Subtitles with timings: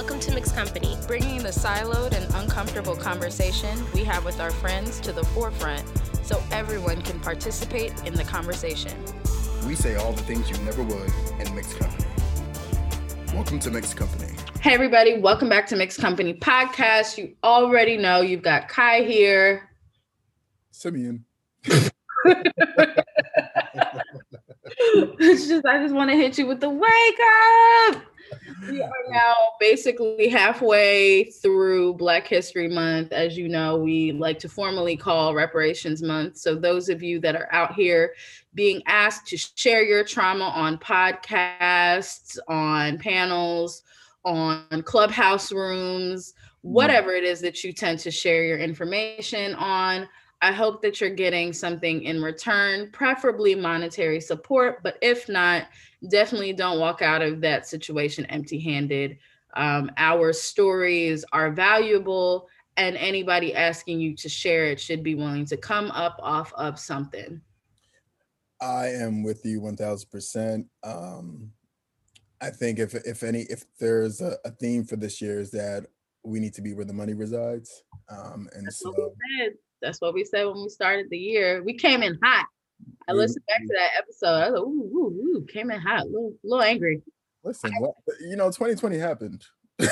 [0.00, 0.96] Welcome to Mixed Company.
[1.06, 5.84] bringing the siloed and uncomfortable conversation we have with our friends to the forefront
[6.24, 8.96] so everyone can participate in the conversation.
[9.66, 12.08] We say all the things you never would in mixed company.
[13.34, 14.32] Welcome to Mixed Company.
[14.62, 17.18] Hey, everybody, welcome back to Mixed Company Podcast.
[17.18, 19.68] You already know you've got Kai here.
[20.70, 21.26] Simeon.
[24.78, 28.09] it's just, I just want to hit you with the wake up.
[28.68, 33.12] We are now basically halfway through Black History Month.
[33.12, 36.36] As you know, we like to formally call Reparations Month.
[36.36, 38.14] So, those of you that are out here
[38.54, 43.82] being asked to share your trauma on podcasts, on panels,
[44.24, 46.72] on clubhouse rooms, mm-hmm.
[46.72, 50.08] whatever it is that you tend to share your information on.
[50.42, 54.82] I hope that you're getting something in return, preferably monetary support.
[54.82, 55.68] But if not,
[56.08, 59.18] definitely don't walk out of that situation empty handed.
[59.54, 65.44] Um, our stories are valuable, and anybody asking you to share it should be willing
[65.46, 67.40] to come up off of something.
[68.62, 70.66] I am with you 1000%.
[70.82, 71.52] Um,
[72.40, 75.86] I think if if any if there's a, a theme for this year is that
[76.22, 77.82] we need to be where the money resides.
[78.08, 79.52] Um, and That's so what we said.
[79.80, 81.62] That's what we said when we started the year.
[81.62, 82.46] We came in hot.
[83.08, 84.26] I listened back to that episode.
[84.26, 87.02] I was like, ooh, ooh, ooh, came in hot, a little, little angry.
[87.42, 89.44] listen, what, you know, 2020 happened.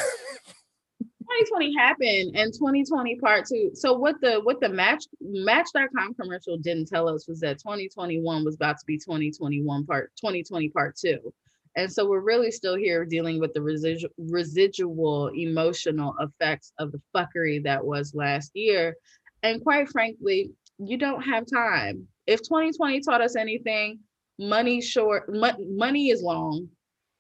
[1.29, 3.71] 2020 happened and 2020 part two.
[3.75, 8.55] So what the what the match match.com commercial didn't tell us was that 2021 was
[8.55, 11.33] about to be 2021 part 2020 part two.
[11.77, 17.01] And so we're really still here dealing with the residual residual emotional effects of the
[17.15, 18.97] fuckery that was last year.
[19.43, 22.07] And quite frankly, you don't have time.
[22.27, 24.01] If 2020 taught us anything,
[24.39, 26.69] money short mo- money is long,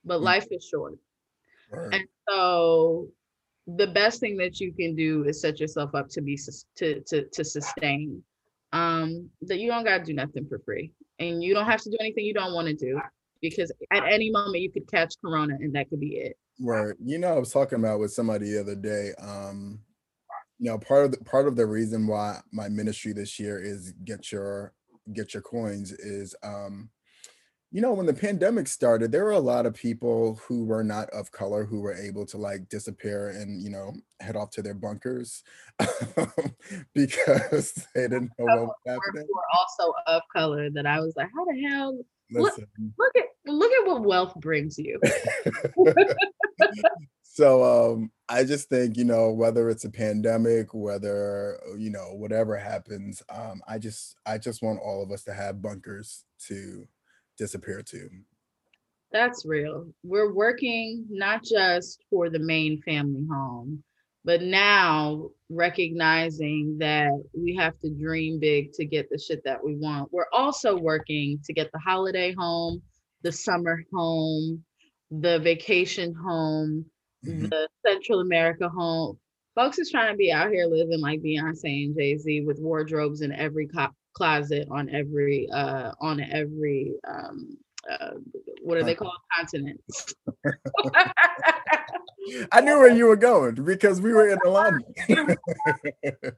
[0.04, 0.24] but Mm.
[0.24, 0.98] life is short.
[1.70, 1.94] Word.
[1.94, 3.08] And so
[3.66, 6.38] the best thing that you can do is set yourself up to be
[6.76, 8.22] to to to sustain.
[8.72, 11.96] Um, that you don't gotta do nothing for free, and you don't have to do
[12.00, 13.00] anything you don't want to do
[13.40, 16.36] because at any moment you could catch corona and that could be it.
[16.60, 16.94] Right.
[17.02, 19.12] You know, I was talking about with somebody the other day.
[19.18, 19.80] Um,
[20.58, 23.92] you know, part of the part of the reason why my ministry this year is
[24.04, 24.72] get your
[25.12, 26.90] get your coins is um,
[27.70, 31.10] you know, when the pandemic started, there were a lot of people who were not
[31.10, 34.74] of color who were able to like disappear and you know head off to their
[34.74, 35.42] bunkers
[36.94, 39.26] because they didn't know what was happening.
[39.30, 41.98] we're also of color that I was like, how the hell?
[42.30, 42.58] Look-
[42.98, 45.00] Look at look at what wealth brings you.
[47.38, 52.56] so um i just think you know whether it's a pandemic whether you know whatever
[52.56, 56.84] happens um i just i just want all of us to have bunkers to
[57.36, 58.10] disappear to
[59.12, 59.86] That's real.
[60.02, 63.84] We're working not just for the main family home,
[64.24, 69.76] but now recognizing that we have to dream big to get the shit that we
[69.76, 70.12] want.
[70.12, 72.82] We're also working to get the holiday home,
[73.22, 74.64] the summer home,
[75.10, 76.84] the vacation home,
[77.26, 77.48] Mhm.
[77.50, 79.18] the Central America home.
[79.54, 83.22] Folks is trying to be out here living like Beyonce and Jay Z with wardrobes
[83.22, 87.56] in every co- closet on every uh on every um
[87.90, 88.10] uh,
[88.62, 89.80] what are they called continent
[92.52, 94.96] i knew where you were going because we were in alignment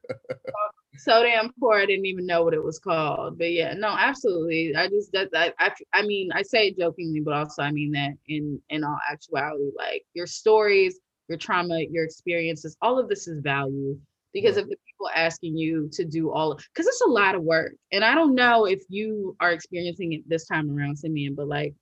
[0.97, 3.39] so damn poor I didn't even know what it was called.
[3.39, 4.75] But yeah, no, absolutely.
[4.77, 7.93] I just that I, I I mean I say it jokingly, but also I mean
[7.93, 13.29] that in in all actuality, like your stories, your trauma, your experiences, all of this
[13.29, 13.99] is value
[14.33, 14.65] because Right.
[14.65, 17.73] of the people asking you to do all because it's a lot of work.
[17.93, 21.75] And I don't know if you are experiencing it this time around, Simeon, but like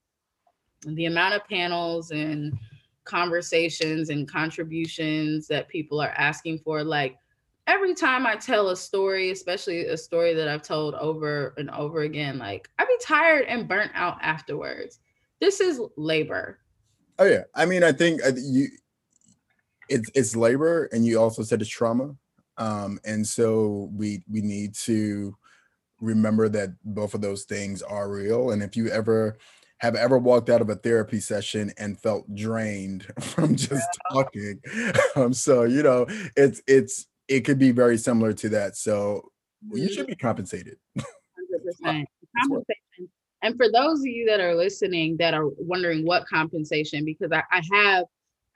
[0.87, 2.57] the amount of panels and
[3.09, 7.17] conversations and contributions that people are asking for, like
[7.67, 12.03] every time I tell a story, especially a story that I've told over and over
[12.03, 15.01] again, like I be tired and burnt out afterwards.
[15.41, 16.61] This is labor.
[17.19, 18.69] oh yeah i mean i think uh, you
[19.89, 22.15] it's it's labor and you also said it's trauma
[22.59, 25.35] um and so we we need to
[26.01, 29.37] remember that both of those things are real and if you ever
[29.81, 34.61] have ever walked out of a therapy session and felt drained from just talking.
[35.17, 38.77] Um so you know it's it's it could be very similar to that.
[38.77, 39.31] So
[39.73, 40.77] you should be compensated.
[40.99, 42.09] Hundred percent.
[42.41, 42.79] Compensation.
[43.43, 47.43] And for those of you that are listening that are wondering what compensation, because I,
[47.53, 48.05] I have,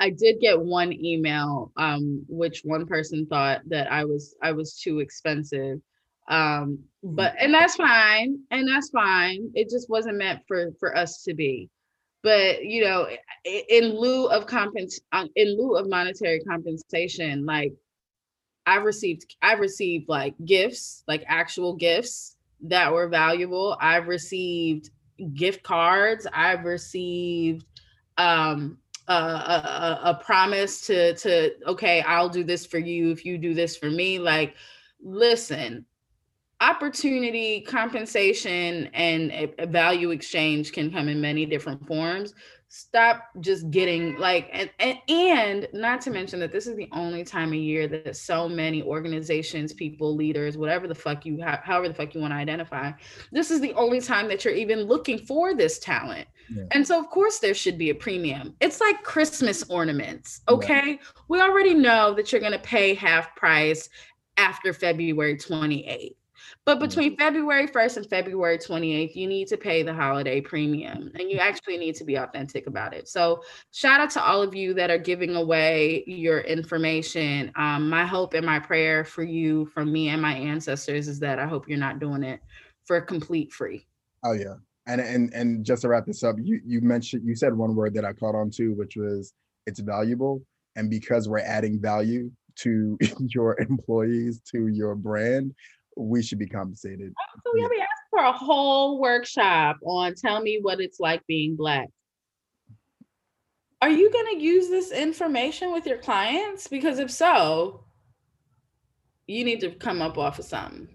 [0.01, 4.75] I did get one email, um, which one person thought that I was I was
[4.75, 5.81] too expensive.
[6.29, 9.51] Um, but and that's fine, and that's fine.
[9.55, 11.69] It just wasn't meant for for us to be.
[12.23, 13.09] but you know,
[13.45, 17.75] in lieu of compens uh, in lieu of monetary compensation, like
[18.67, 23.77] I've received I've received like gifts, like actual gifts that were valuable.
[23.81, 24.91] I've received
[25.35, 26.27] gift cards.
[26.33, 27.67] I've received
[28.19, 28.79] um
[29.09, 33.55] a, a, a promise to to okay, I'll do this for you if you do
[33.55, 34.19] this for me.
[34.21, 34.55] Like,
[35.03, 35.87] listen,
[36.63, 42.35] opportunity compensation and a, value exchange can come in many different forms.
[42.69, 47.23] Stop just getting like and, and, and not to mention that this is the only
[47.23, 51.89] time of year that so many organizations people leaders whatever the fuck you have however
[51.89, 52.91] the fuck you want to identify
[53.31, 56.27] this is the only time that you're even looking for this talent.
[56.51, 56.65] Yeah.
[56.71, 58.55] and so of course there should be a premium.
[58.61, 60.93] It's like christmas ornaments okay?
[60.93, 60.97] Yeah.
[61.29, 63.91] we already know that you're going to pay half price
[64.39, 66.15] after february 28th
[66.65, 71.29] but between February 1st and February 28th, you need to pay the holiday premium and
[71.29, 73.09] you actually need to be authentic about it.
[73.09, 73.43] So,
[73.73, 77.51] shout out to all of you that are giving away your information.
[77.57, 81.41] Um, my hope and my prayer for you, from me and my ancestors, is that
[81.41, 82.41] I hope you're not doing it
[82.85, 83.87] for complete free.
[84.25, 84.55] Oh, yeah.
[84.87, 87.95] And, and and just to wrap this up, you you mentioned you said one word
[87.95, 89.33] that I caught on to, which was
[89.67, 90.43] it's valuable.
[90.75, 95.55] And because we're adding value to your employees, to your brand,
[95.97, 97.13] we should be compensated.
[97.19, 101.27] Oh, so we have asked for a whole workshop on tell me what it's like
[101.27, 101.89] being black.
[103.81, 106.69] Are you going to use this information with your clients?
[106.69, 107.85] Because if so,
[109.27, 110.89] you need to come up off of something.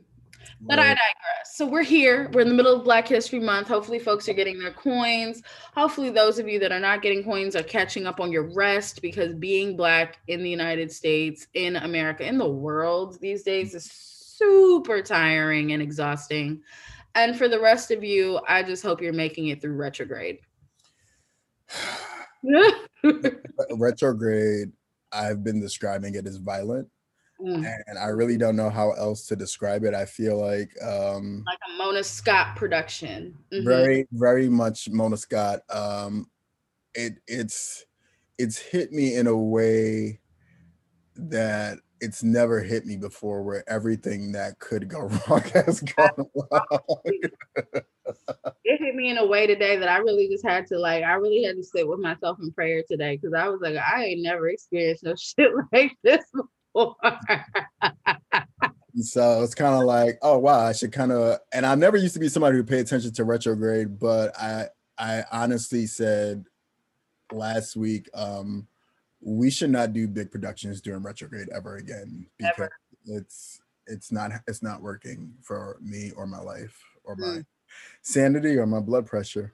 [0.61, 1.55] But I digress.
[1.55, 2.31] So we're here.
[2.33, 3.67] We're in the middle of Black History Month.
[3.67, 5.43] Hopefully, folks are getting their coins.
[5.75, 9.01] Hopefully, those of you that are not getting coins are catching up on your rest
[9.01, 14.16] because being Black in the United States, in America, in the world these days is
[14.37, 16.61] super tiring and exhausting.
[17.15, 20.39] And for the rest of you, I just hope you're making it through retrograde.
[23.71, 24.71] retrograde,
[25.11, 26.87] I've been describing it as violent.
[27.41, 27.65] Mm.
[27.87, 29.93] And I really don't know how else to describe it.
[29.93, 33.37] I feel like um like a Mona Scott production.
[33.53, 33.67] Mm-hmm.
[33.67, 35.59] Very, very much Mona Scott.
[35.69, 36.25] Um
[36.95, 37.85] it it's
[38.39, 40.19] it's hit me in a way
[41.15, 46.95] that it's never hit me before where everything that could go wrong has gone wrong.
[48.63, 51.13] it hit me in a way today that I really just had to like I
[51.13, 54.21] really had to sit with myself in prayer today because I was like, I ain't
[54.21, 56.95] never experienced no shit like this before.
[59.01, 62.13] so it's kind of like, oh wow, I should kind of and I never used
[62.13, 64.67] to be somebody who paid attention to retrograde, but I
[64.97, 66.45] I honestly said
[67.31, 68.67] last week, um,
[69.27, 72.71] we should not do big productions during retrograde ever again because ever.
[73.07, 77.45] it's it's not it's not working for me or my life or my mm.
[78.01, 79.53] sanity or my blood pressure.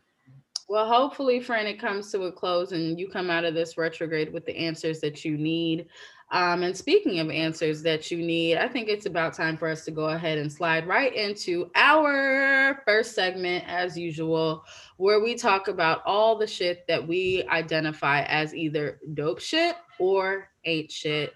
[0.70, 4.32] Well, hopefully, friend, it comes to a close and you come out of this retrograde
[4.32, 5.88] with the answers that you need.
[6.34, 9.86] Um, and speaking of answers that you need, I think it's about time for us
[9.86, 14.66] to go ahead and slide right into our first segment, as usual,
[14.98, 20.50] where we talk about all the shit that we identify as either dope shit or
[20.66, 21.34] ain't shit.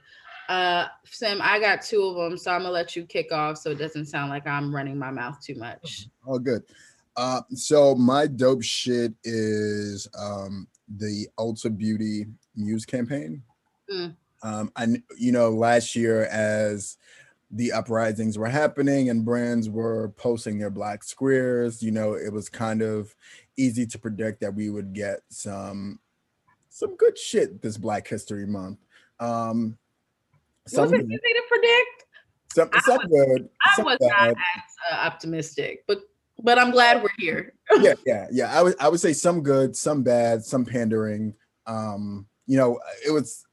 [0.49, 3.69] Uh, Sim, I got two of them, so I'm gonna let you kick off so
[3.69, 6.07] it doesn't sound like I'm running my mouth too much.
[6.25, 6.63] Oh, good.
[7.15, 10.67] Uh, so my dope shit is um,
[10.97, 13.43] the Ulta Beauty Muse campaign.
[13.93, 14.15] Mm.
[14.43, 16.97] Um, and you know, last year as
[17.51, 22.49] the uprisings were happening and brands were posting their black squares, you know, it was
[22.49, 23.15] kind of
[23.57, 25.99] easy to predict that we would get some
[26.69, 28.77] some good shit this Black History Month.
[29.19, 29.77] Um,
[30.67, 32.05] some was it easy to predict?
[32.53, 33.49] Some, some was, good.
[33.65, 34.09] I was bad.
[34.09, 34.35] not as
[34.91, 36.01] uh, optimistic, but
[36.39, 37.53] but I'm glad we're here.
[37.79, 38.57] yeah, yeah, yeah.
[38.57, 41.33] I would I would say some good, some bad, some pandering.
[41.65, 43.46] Um, you know, it was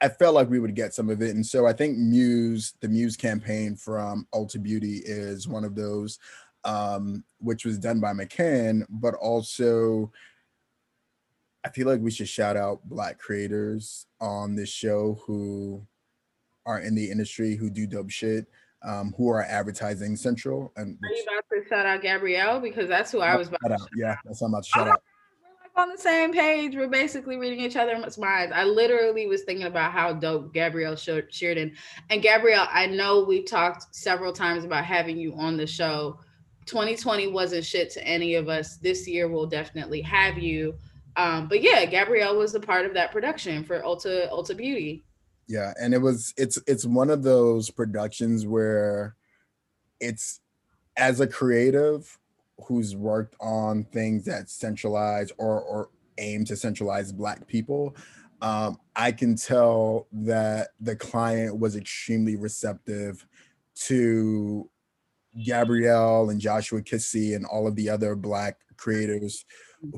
[0.00, 1.34] I felt like we would get some of it.
[1.34, 6.18] And so I think Muse, the Muse campaign from Ulta Beauty is one of those,
[6.64, 10.12] um, which was done by McCann, but also
[11.64, 15.84] I feel like we should shout out Black creators on this show who
[16.66, 18.46] are in the industry, who do dope shit,
[18.84, 20.72] um, who are advertising central.
[20.76, 22.60] And which, are you about to shout out Gabrielle?
[22.60, 25.02] Because that's who I was about to Yeah, that's what I'm about to shout out
[25.76, 26.74] on the same page.
[26.74, 28.52] We're basically reading each other's minds.
[28.54, 31.74] I literally was thinking about how dope Gabrielle Sheridan
[32.10, 32.66] and Gabrielle.
[32.70, 36.18] I know we talked several times about having you on the show.
[36.64, 38.78] 2020 wasn't shit to any of us.
[38.78, 40.74] This year we'll definitely have you.
[41.16, 45.04] Um, but yeah, Gabrielle was a part of that production for Ulta Ulta Beauty.
[45.46, 49.14] Yeah, and it was it's it's one of those productions where
[50.00, 50.40] it's
[50.96, 52.18] as a creative
[52.66, 57.94] who's worked on things that centralize or or aim to centralize black people
[58.40, 63.26] um, i can tell that the client was extremely receptive
[63.74, 64.68] to
[65.44, 69.44] gabrielle and joshua kissi and all of the other black creators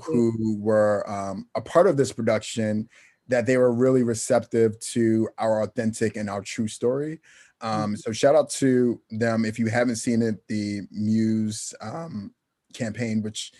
[0.02, 2.88] who were um, a part of this production
[3.28, 7.20] that they were really receptive to our authentic and our true story.
[7.60, 9.44] Um, so shout out to them.
[9.44, 12.32] If you haven't seen it, the Muse um,
[12.78, 13.52] campaign, which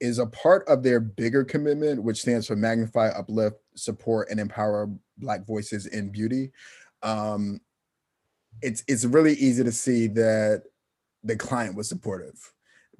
[0.00, 4.90] is a part of their bigger commitment, which stands for magnify, uplift, support, and empower
[5.18, 6.52] Black voices in beauty.
[7.02, 7.60] Um,
[8.62, 10.64] it's it's really easy to see that
[11.24, 12.52] the client was supportive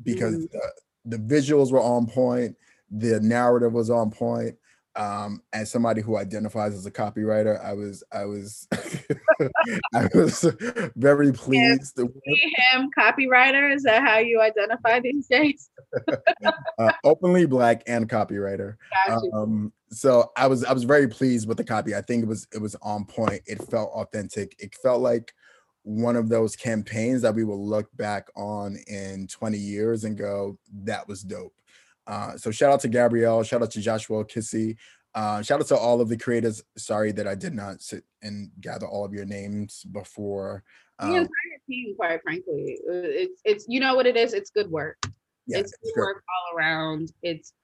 [0.03, 0.59] because mm-hmm.
[1.05, 2.57] the, the visuals were on point,
[2.91, 4.57] the narrative was on point,
[4.97, 8.67] um, as somebody who identifies as a copywriter, I was I was
[9.95, 10.45] I was
[10.97, 11.97] very pleased.
[11.97, 13.75] See him copywriter.
[13.75, 15.71] Is that how you identify these days?
[16.79, 18.77] uh, openly black and copywriter.
[19.35, 21.95] Um, so I was I was very pleased with the copy.
[21.95, 23.43] I think it was it was on point.
[23.47, 24.57] It felt authentic.
[24.59, 25.33] It felt like
[25.83, 30.59] one of those campaigns that we will look back on in 20 years and go,
[30.83, 31.55] that was dope.
[32.07, 34.77] Uh, so shout out to Gabrielle, shout out to Joshua Kissi,
[35.17, 36.63] uh, shout out to all of the creators.
[36.77, 40.63] Sorry that I did not sit and gather all of your names before.
[40.99, 44.35] Um, the entire team, quite frankly, uh, it's it's you know what it is.
[44.35, 44.99] It's good work.
[45.47, 47.13] Yeah, it's good work all around.
[47.23, 47.55] It's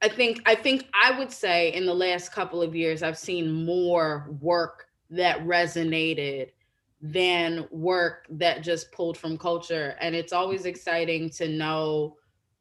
[0.00, 3.64] I think I think I would say in the last couple of years I've seen
[3.64, 6.50] more work that resonated
[7.02, 12.16] than work that just pulled from culture and it's always exciting to know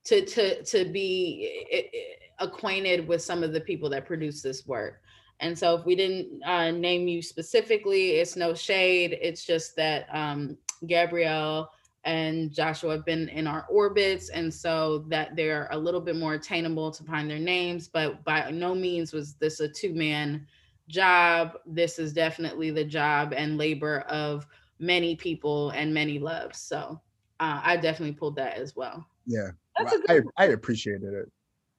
[0.06, 5.02] to to to be acquainted with some of the people that produce this work.
[5.40, 9.18] And so if we didn't uh, name you specifically, it's no shade.
[9.22, 10.58] It's just that um,
[10.88, 11.72] Gabrielle
[12.06, 14.30] and Joshua have been in our orbits.
[14.30, 17.88] And so that they're a little bit more attainable to find their names.
[17.88, 20.46] But by no means was this a two man
[20.88, 21.58] job.
[21.66, 24.46] This is definitely the job and labor of
[24.80, 26.60] many people and many loves.
[26.60, 27.02] So
[27.40, 29.06] uh, I definitely pulled that as well.
[29.26, 29.52] Yeah.
[29.78, 31.32] I, I appreciated it.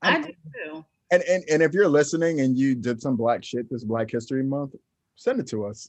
[0.03, 0.85] I do too.
[1.11, 4.43] And, and and if you're listening and you did some black shit this Black History
[4.43, 4.75] Month,
[5.17, 5.89] send it to us.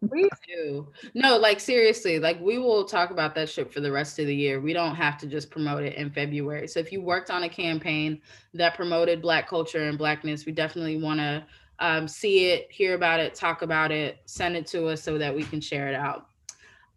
[0.00, 0.88] we do.
[1.14, 4.34] No, like seriously, like we will talk about that shit for the rest of the
[4.34, 4.60] year.
[4.60, 6.68] We don't have to just promote it in February.
[6.68, 8.20] So if you worked on a campaign
[8.54, 11.44] that promoted black culture and blackness, we definitely want to
[11.80, 15.34] um, see it, hear about it, talk about it, send it to us so that
[15.34, 16.26] we can share it out.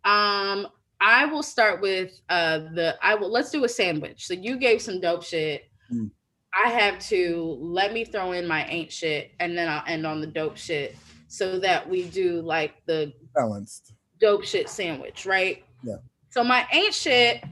[0.05, 0.67] Um,
[1.03, 4.25] I will start with uh the I will let's do a sandwich.
[4.25, 5.69] So you gave some dope shit.
[5.91, 6.09] Mm.
[6.53, 10.21] I have to let me throw in my ain't shit and then I'll end on
[10.21, 10.95] the dope shit
[11.27, 15.63] so that we do like the balanced dope shit sandwich, right?
[15.83, 15.95] Yeah.
[16.29, 17.43] So my ain't shit,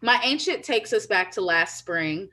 [0.00, 2.28] my ain't shit takes us back to last spring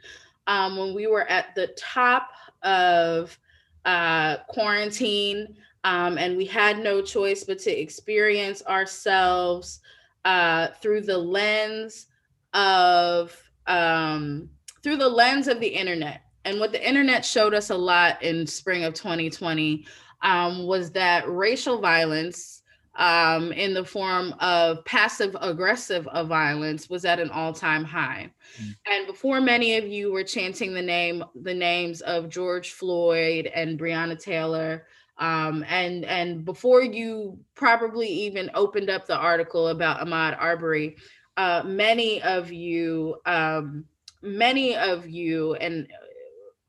[0.46, 2.30] um, when we were at the top
[2.64, 3.38] of
[3.84, 9.82] uh, quarantine um, and we had no choice but to experience ourselves
[10.28, 12.08] uh, through the lens
[12.54, 13.34] of
[13.66, 14.50] um,
[14.84, 16.22] through the lens of the internet.
[16.44, 19.86] And what the internet showed us a lot in spring of 2020
[20.24, 22.62] um, was that racial violence
[22.96, 28.30] um, in the form of passive aggressive of violence was at an all-time high.
[28.62, 28.76] Mm.
[28.86, 33.80] And before many of you were chanting the name, the names of George Floyd and
[33.80, 34.88] Breonna Taylor,
[35.20, 40.98] um, and and before you probably even opened up the article about Ahmaud Arbery,
[41.38, 43.86] uh, many of you um,
[44.22, 46.06] many of you and uh,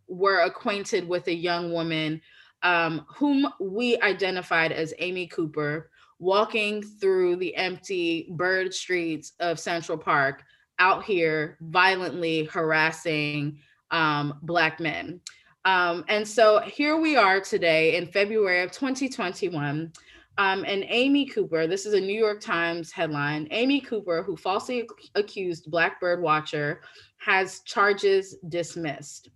[0.09, 2.21] were acquainted with a young woman
[2.63, 9.97] um, whom we identified as Amy Cooper walking through the empty bird streets of Central
[9.97, 10.43] Park
[10.79, 13.59] out here violently harassing
[13.91, 15.21] um, Black men.
[15.69, 19.93] Um, and so here we are today in February of 2021.
[20.39, 24.89] Um, and Amy Cooper, this is a New York Times headline Amy Cooper, who falsely
[25.15, 26.81] accused Blackbird watcher
[27.19, 29.29] has charges dismissed.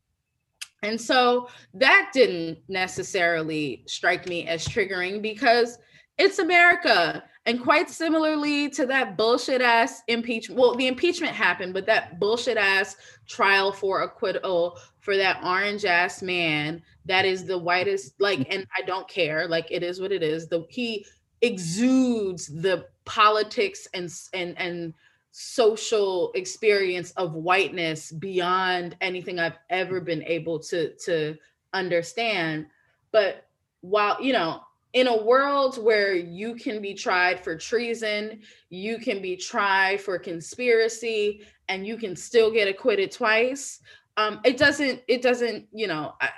[0.82, 5.76] And so that didn't necessarily strike me as triggering because
[6.16, 7.24] it's America.
[7.44, 12.56] And quite similarly to that bullshit ass impeachment, well, the impeachment happened, but that bullshit
[12.56, 12.96] ass
[13.28, 18.46] trial for acquittal for that orange ass man that is the whitest, like, mm.
[18.50, 20.48] and I don't care, like, it is what it is.
[20.48, 21.04] The he
[21.42, 24.94] exudes the politics and and and
[25.32, 31.36] social experience of whiteness beyond anything I've ever been able to to
[31.72, 32.66] understand.
[33.10, 33.48] But
[33.80, 34.60] while you know,
[34.92, 40.16] in a world where you can be tried for treason, you can be tried for
[40.16, 43.80] conspiracy, and you can still get acquitted twice.
[44.16, 46.28] Um, it doesn't it doesn't you know I,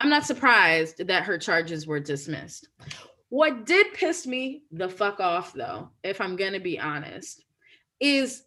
[0.00, 2.68] i'm not surprised that her charges were dismissed.
[3.28, 7.44] What did piss me the fuck off though if i'm gonna be honest
[8.00, 8.44] is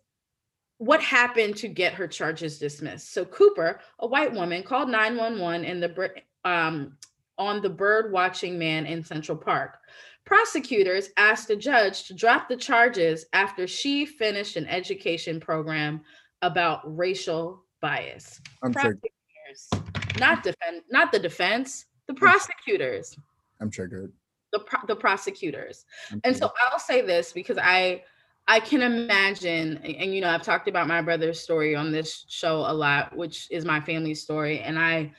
[0.77, 3.13] what happened to get her charges dismissed.
[3.13, 6.11] So cooper a white woman called 911 in the
[6.43, 6.97] um,
[7.37, 9.77] on the bird watching man in central park.
[10.25, 16.01] Prosecutors asked the judge to drop the charges after she finished an education program
[16.41, 18.39] about racial bias.
[18.63, 19.69] I'm prosecutors,
[20.17, 23.15] not defend, not the defense, the prosecutors.
[23.59, 24.13] I'm triggered.
[24.53, 25.85] The pro- the prosecutors.
[26.23, 28.03] And so I'll say this because I
[28.47, 32.57] I can imagine, and you know, I've talked about my brother's story on this show
[32.59, 35.11] a lot, which is my family's story, and I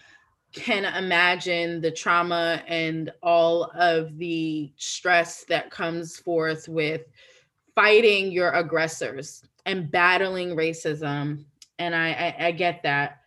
[0.52, 7.02] can imagine the trauma and all of the stress that comes forth with
[7.74, 11.44] fighting your aggressors and battling racism
[11.78, 13.20] and I, I, I get that.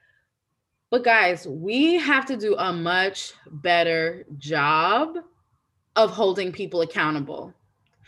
[0.90, 5.18] But guys, we have to do a much better job
[5.96, 7.54] of holding people accountable.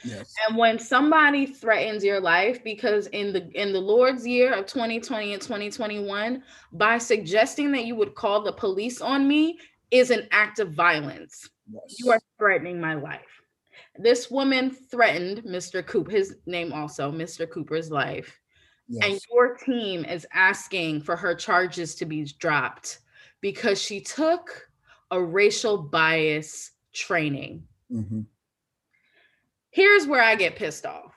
[0.03, 0.33] Yes.
[0.47, 5.33] And when somebody threatens your life because in the in the Lord's year of 2020
[5.33, 6.41] and 2021
[6.71, 9.59] by suggesting that you would call the police on me
[9.91, 11.49] is an act of violence.
[11.69, 11.97] Yes.
[11.99, 13.41] You are threatening my life.
[13.97, 15.85] This woman threatened Mr.
[15.85, 17.49] Cooper, his name also, Mr.
[17.49, 18.39] Cooper's life
[18.89, 19.05] yes.
[19.05, 22.99] and your team is asking for her charges to be dropped
[23.41, 24.67] because she took
[25.11, 27.63] a racial bias training.
[27.91, 28.21] Mm-hmm.
[29.71, 31.13] Here's where I get pissed off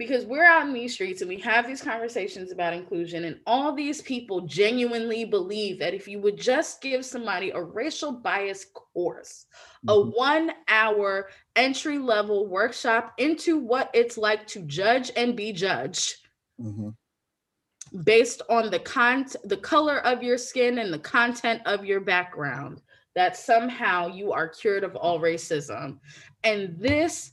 [0.00, 3.74] because we're out in these streets and we have these conversations about inclusion, and all
[3.74, 8.64] these people genuinely believe that if you would just give somebody a racial bias
[8.94, 9.44] course,
[9.86, 9.90] mm-hmm.
[9.90, 16.14] a one hour entry level workshop into what it's like to judge and be judged,
[16.60, 18.00] mm-hmm.
[18.04, 22.80] based on the con the color of your skin and the content of your background
[23.14, 25.98] that somehow you are cured of all racism.
[26.44, 27.32] And this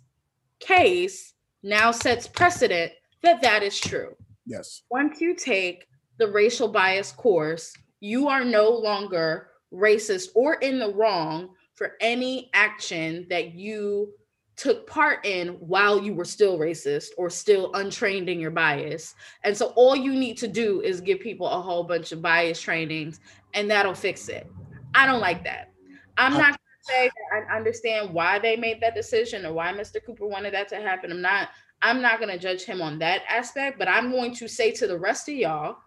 [0.59, 4.15] case now sets precedent that that is true.
[4.45, 4.81] Yes.
[4.89, 10.93] Once you take the racial bias course you are no longer racist or in the
[10.93, 14.13] wrong for any action that you
[14.57, 19.13] took part in while you were still racist or still untrained in your bias.
[19.43, 22.59] And so all you need to do is give people a whole bunch of bias
[22.59, 23.19] trainings
[23.53, 24.51] and that'll fix it.
[24.95, 25.71] I don't like that.
[26.17, 29.71] I'm not going to say that I understand why they made that decision or why
[29.71, 30.03] Mr.
[30.03, 31.11] Cooper wanted that to happen.
[31.11, 31.49] I'm not
[31.83, 34.87] I'm not going to judge him on that aspect, but I'm going to say to
[34.87, 35.77] the rest of y'all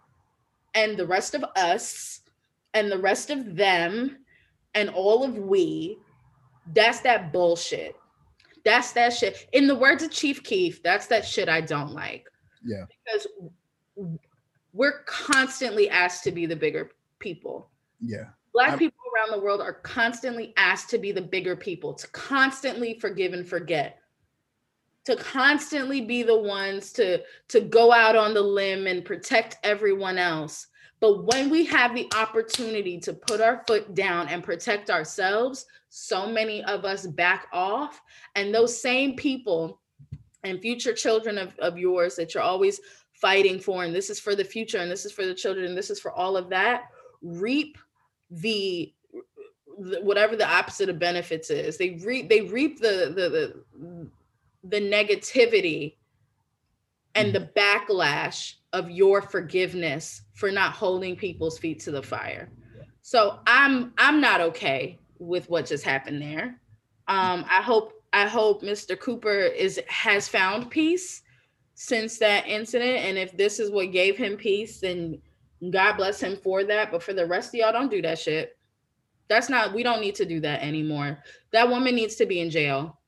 [0.73, 2.21] and the rest of us
[2.73, 4.19] and the rest of them
[4.73, 5.97] and all of we
[6.73, 7.95] that's that bullshit
[8.63, 9.47] that's that shit.
[9.53, 12.27] In the words of Chief Keef, that's that shit I don't like.
[12.63, 12.85] Yeah.
[13.05, 13.27] Because
[14.73, 17.69] we're constantly asked to be the bigger people.
[17.99, 18.25] Yeah.
[18.53, 22.07] Black I'm, people around the world are constantly asked to be the bigger people, to
[22.09, 23.99] constantly forgive and forget,
[25.05, 30.17] to constantly be the ones to to go out on the limb and protect everyone
[30.17, 30.67] else.
[30.99, 36.25] But when we have the opportunity to put our foot down and protect ourselves, so
[36.25, 38.01] many of us back off.
[38.35, 39.81] And those same people
[40.43, 42.79] and future children of, of yours that you're always
[43.13, 45.77] fighting for, and this is for the future, and this is for the children, and
[45.77, 46.85] this is for all of that,
[47.21, 47.77] reap
[48.31, 48.91] the
[49.77, 51.77] whatever the opposite of benefits is.
[51.77, 54.09] They reap they reap the the the,
[54.63, 55.95] the negativity
[57.15, 57.93] and the mm-hmm.
[57.93, 62.49] backlash of your forgiveness for not holding people's feet to the fire.
[63.01, 66.59] So I'm I'm not okay with what just happened there.
[67.07, 68.99] Um, I hope I hope Mr.
[68.99, 71.21] Cooper is has found peace
[71.75, 72.97] since that incident.
[73.05, 75.21] And if this is what gave him peace, then
[75.69, 76.91] God bless him for that.
[76.91, 78.57] But for the rest of y'all, don't do that shit.
[79.29, 81.23] That's not, we don't need to do that anymore.
[81.53, 82.99] That woman needs to be in jail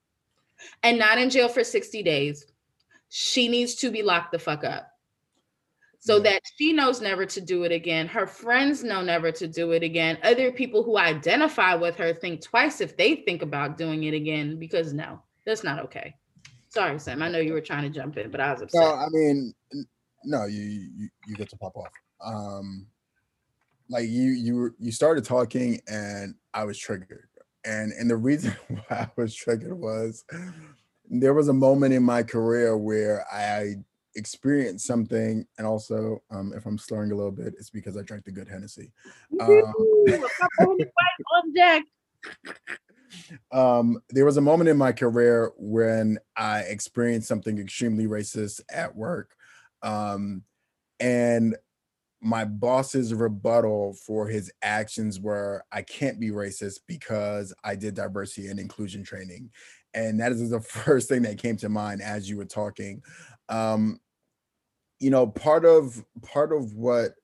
[0.82, 2.46] and not in jail for 60 days
[3.10, 4.93] she needs to be locked the fuck up
[6.06, 8.10] so that she knows never to do it again.
[8.10, 10.18] Her friends know never to do it again.
[10.22, 14.60] Other people who identify with her think twice if they think about doing it again
[14.60, 16.14] because no, that's not okay.
[16.68, 17.24] Sorry, Sam.
[17.24, 18.82] I know you were trying to jump in, but I was upset.
[18.82, 19.54] No, I mean,
[20.26, 21.94] no, you you, you get to pop off.
[22.22, 22.86] Um,
[23.90, 27.30] like you you you started talking and I was triggered,
[27.64, 30.26] and and the reason why I was triggered was
[31.10, 33.76] there was a moment in my career where I
[34.16, 38.26] experienced something, and also, um, if I'm slurring a little bit, it's because I drank
[38.26, 38.92] the good Hennessy.
[39.40, 39.50] Um,
[40.60, 41.84] on deck.
[43.52, 48.96] Um, there was a moment in my career when I experienced something extremely racist at
[48.96, 49.36] work,
[49.82, 50.44] um,
[51.00, 51.56] and
[52.24, 58.48] my boss's rebuttal for his actions were I can't be racist because I did diversity
[58.48, 59.52] and inclusion training.
[59.94, 63.04] And that is the first thing that came to mind as you were talking.
[63.50, 64.00] Um,
[65.04, 67.16] you know, part of part of what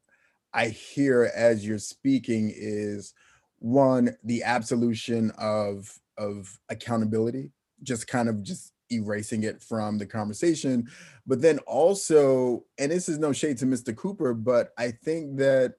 [0.53, 3.13] I hear as you're speaking is
[3.59, 10.89] one, the absolution of of accountability, just kind of just erasing it from the conversation.
[11.25, 13.95] But then also, and this is no shade to Mr.
[13.95, 15.75] Cooper, but I think that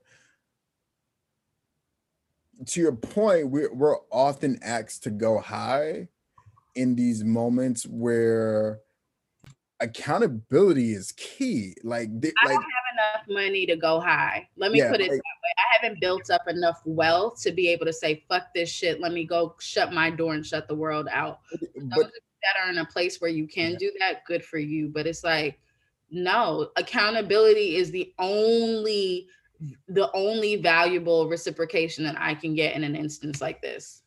[2.65, 6.09] to your point, we're, we're often asked to go high
[6.75, 8.81] in these moments where
[9.81, 11.75] accountability is key.
[11.83, 14.49] Like, they, I like don't have enough money to go high.
[14.57, 15.55] Let me Yeah, put it like- that way.
[15.59, 19.01] I haven't built up enough wealth to be able to say, fuck this shit.
[19.01, 21.41] Let me go shut my door and shut the world out.
[21.51, 22.13] Those but of
[22.43, 23.79] that are in a place where you can Yeah.
[23.79, 24.89] do that, good for you.
[24.89, 25.59] But it's like,
[26.11, 29.29] no, accountability is the only
[29.89, 34.00] the only valuable reciprocation that I can get in an instance like this.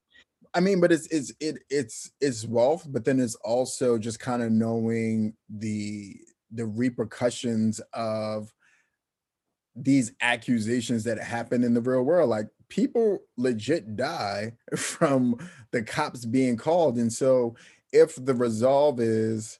[0.53, 4.43] I mean, but it's it's it it's it's wealth, but then it's also just kind
[4.43, 6.15] of knowing the
[6.51, 8.53] the repercussions of
[9.75, 12.29] these accusations that happen in the real world.
[12.29, 15.37] Like people legit die from
[15.71, 16.97] the cops being called.
[16.97, 17.55] And so
[17.91, 19.59] if the resolve is,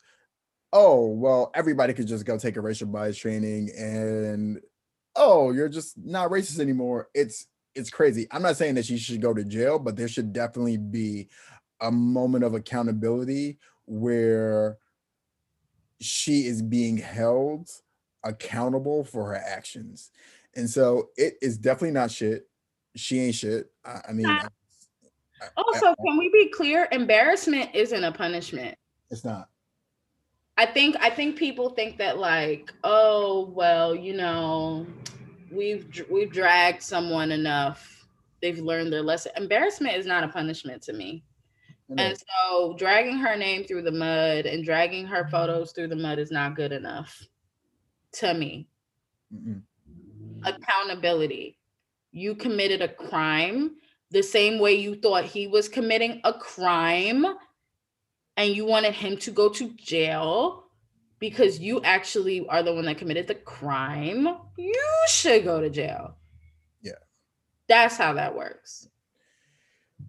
[0.71, 4.59] oh, well, everybody could just go take a racial bias training and
[5.15, 7.09] oh, you're just not racist anymore.
[7.13, 8.27] It's it's crazy.
[8.31, 11.27] I'm not saying that she should go to jail, but there should definitely be
[11.81, 14.77] a moment of accountability where
[15.99, 17.69] she is being held
[18.23, 20.11] accountable for her actions.
[20.55, 22.47] And so it is definitely not shit.
[22.95, 23.71] She ain't shit.
[23.83, 24.47] I, I mean, uh,
[25.41, 26.87] I- I- Also, can we be clear?
[26.91, 28.77] Embarrassment isn't a punishment.
[29.09, 29.49] it's not.
[30.55, 34.85] I think I think people think that like, oh well, you know,
[35.53, 38.05] we've we've dragged someone enough.
[38.41, 39.31] They've learned their lesson.
[39.37, 41.23] Embarrassment is not a punishment to me.
[41.89, 45.95] It And so dragging her name through the mud and dragging her photos through the
[45.95, 47.25] mud is not good enough
[48.13, 48.67] to me.
[49.33, 49.61] Mm-mm.
[50.43, 51.57] Accountability.
[52.11, 53.75] You committed a crime
[54.11, 57.25] the same way you thought he was committing a crime
[58.37, 60.62] and you wanted him to go to jail
[61.23, 64.27] because you actually are the one that committed the crime.
[64.57, 66.17] You should go to jail.
[66.81, 66.99] Yeah.
[67.69, 68.89] That's how that works.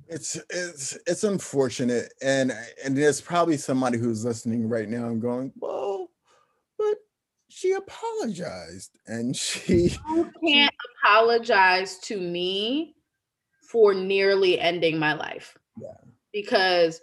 [0.09, 2.53] It's it's it's unfortunate, and
[2.85, 6.11] and there's probably somebody who's listening right now and going, "Well,
[6.79, 6.97] but
[7.49, 12.97] she apologized, and she You can't apologize to me
[13.71, 15.57] for nearly ending my life.
[15.81, 15.95] Yeah.
[16.33, 17.01] Because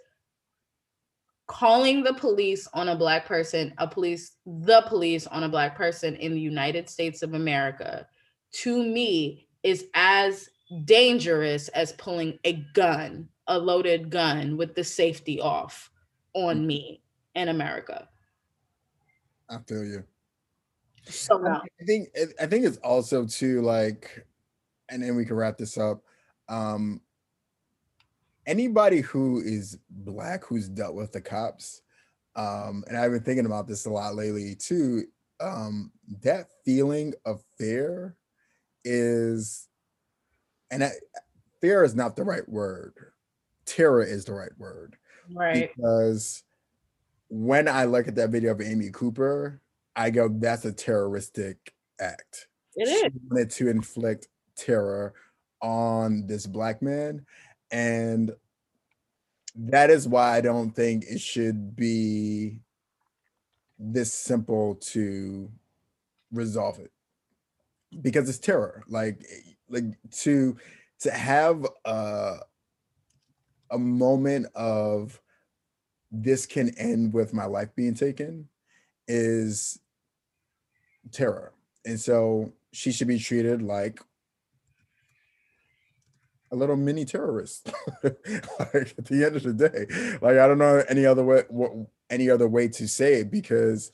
[1.52, 6.16] calling the police on a black person, a police, the police on a black person
[6.16, 8.08] in the United States of America,
[8.52, 10.48] to me is as
[10.86, 15.90] dangerous as pulling a gun, a loaded gun with the safety off
[16.32, 17.02] on me
[17.34, 18.08] in America.
[19.50, 20.04] I feel you."
[21.04, 21.60] So no.
[21.80, 22.08] I think
[22.40, 24.26] I think it's also too like,
[24.88, 26.02] and then we can wrap this up.
[26.48, 27.02] Um,
[28.46, 31.82] anybody who is black who's dealt with the cops,
[32.36, 35.04] um, and I've been thinking about this a lot lately too.
[35.40, 38.16] Um, that feeling of fear
[38.84, 39.68] is,
[40.70, 40.90] and I,
[41.60, 42.94] fear is not the right word.
[43.66, 44.96] Terror is the right word
[45.32, 45.70] Right.
[45.76, 46.42] because
[47.28, 49.60] when I look at that video of Amy Cooper,
[49.96, 52.48] I go, that's a terroristic act.
[52.76, 53.12] It She is.
[53.30, 55.14] wanted to inflict terror
[55.60, 57.24] on this black man.
[57.72, 58.32] And
[59.56, 62.58] that is why I don't think it should be
[63.78, 65.50] this simple to
[66.30, 66.92] resolve it.
[68.00, 68.84] Because it's terror.
[68.88, 69.24] Like
[69.68, 69.84] like
[70.20, 70.56] to
[71.00, 72.38] to have a
[73.70, 75.20] a moment of
[76.10, 78.48] this can end with my life being taken
[79.08, 79.78] is
[81.10, 81.52] terror.
[81.84, 84.00] And so she should be treated like
[86.52, 87.72] a little mini terrorist
[88.04, 89.86] like at the end of the day.
[90.20, 91.72] Like i don't know any other way what
[92.10, 93.90] any other way to say it because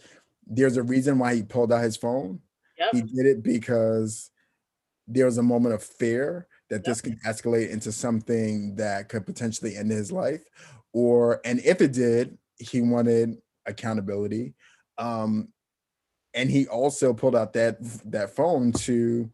[0.46, 2.40] there's a reason why he pulled out his phone.
[2.78, 2.90] Yep.
[2.92, 4.30] he did it because
[5.08, 9.76] there was a moment of fear that this could escalate into something that could potentially
[9.76, 10.44] end his life
[10.92, 14.54] or and if it did he wanted accountability.
[14.98, 15.48] Um
[16.34, 17.78] and he also pulled out that
[18.10, 19.30] that phone to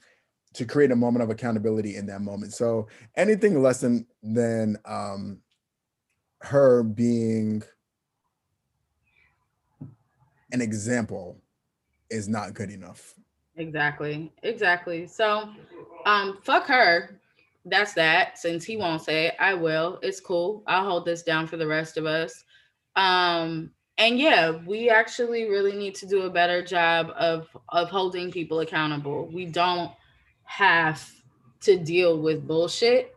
[0.54, 2.86] to create a moment of accountability in that moment so
[3.16, 5.38] anything less than than um
[6.40, 7.62] her being
[10.52, 11.36] an example
[12.10, 13.14] is not good enough
[13.56, 14.32] Exactly.
[14.42, 15.06] Exactly.
[15.06, 15.48] So,
[16.06, 17.20] um, fuck her.
[17.64, 18.38] That's that.
[18.38, 19.98] Since he won't say it, I will.
[20.02, 20.62] It's cool.
[20.66, 22.44] I'll hold this down for the rest of us.
[22.96, 28.30] Um, and yeah, we actually really need to do a better job of of holding
[28.32, 29.30] people accountable.
[29.32, 29.92] We don't
[30.56, 31.10] have
[31.60, 33.16] to deal with bullshit.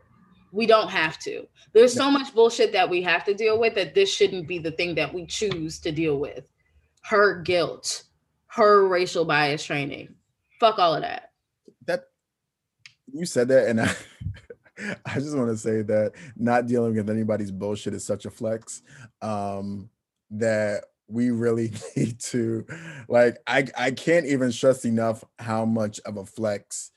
[0.52, 1.45] We don't have to.
[1.73, 4.71] There's so much bullshit that we have to deal with that this shouldn't be the
[4.71, 6.50] thing that we choose to deal with.
[7.04, 8.04] Her guilt,
[8.47, 10.15] her racial bias training.
[10.60, 11.32] Fuck all of that.
[11.86, 12.06] That
[13.13, 13.95] you said that, and I,
[15.06, 18.82] I just want to say that not dealing with anybody's bullshit is such a flex.
[19.21, 19.89] Um,
[20.32, 22.65] that we really need to
[23.08, 26.91] like I I can't even stress enough how much of a flex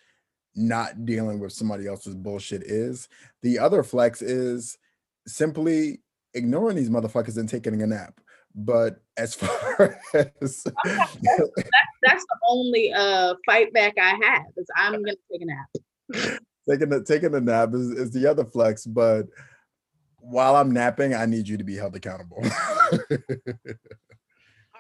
[0.54, 3.08] not dealing with somebody else's bullshit is.
[3.42, 4.78] The other flex is
[5.26, 6.00] simply
[6.34, 8.20] ignoring these motherfuckers and taking a nap.
[8.54, 11.16] But as far as that's,
[12.02, 16.40] that's the only uh fight back I have is I'm gonna take a nap.
[16.68, 19.26] taking a taking a nap is, is the other flex, but
[20.18, 22.42] while I'm napping, I need you to be held accountable.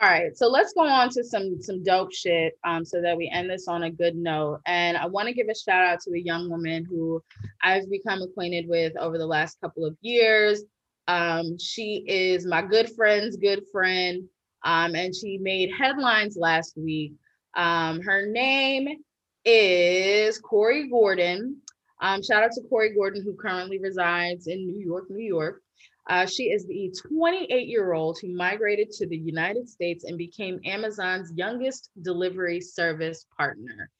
[0.02, 3.28] All right, so let's go on to some some dope shit, um, so that we
[3.28, 4.60] end this on a good note.
[4.64, 7.22] And I want to give a shout out to a young woman who
[7.62, 10.62] I've become acquainted with over the last couple of years.
[11.06, 14.26] Um, she is my good friend's good friend,
[14.64, 17.12] um, and she made headlines last week.
[17.54, 19.02] Um, her name
[19.44, 21.60] is Corey Gordon.
[22.00, 25.60] Um, shout out to Corey Gordon, who currently resides in New York, New York.
[26.08, 30.60] Uh, she is the 28 year old who migrated to the United States and became
[30.64, 33.90] Amazon's youngest delivery service partner.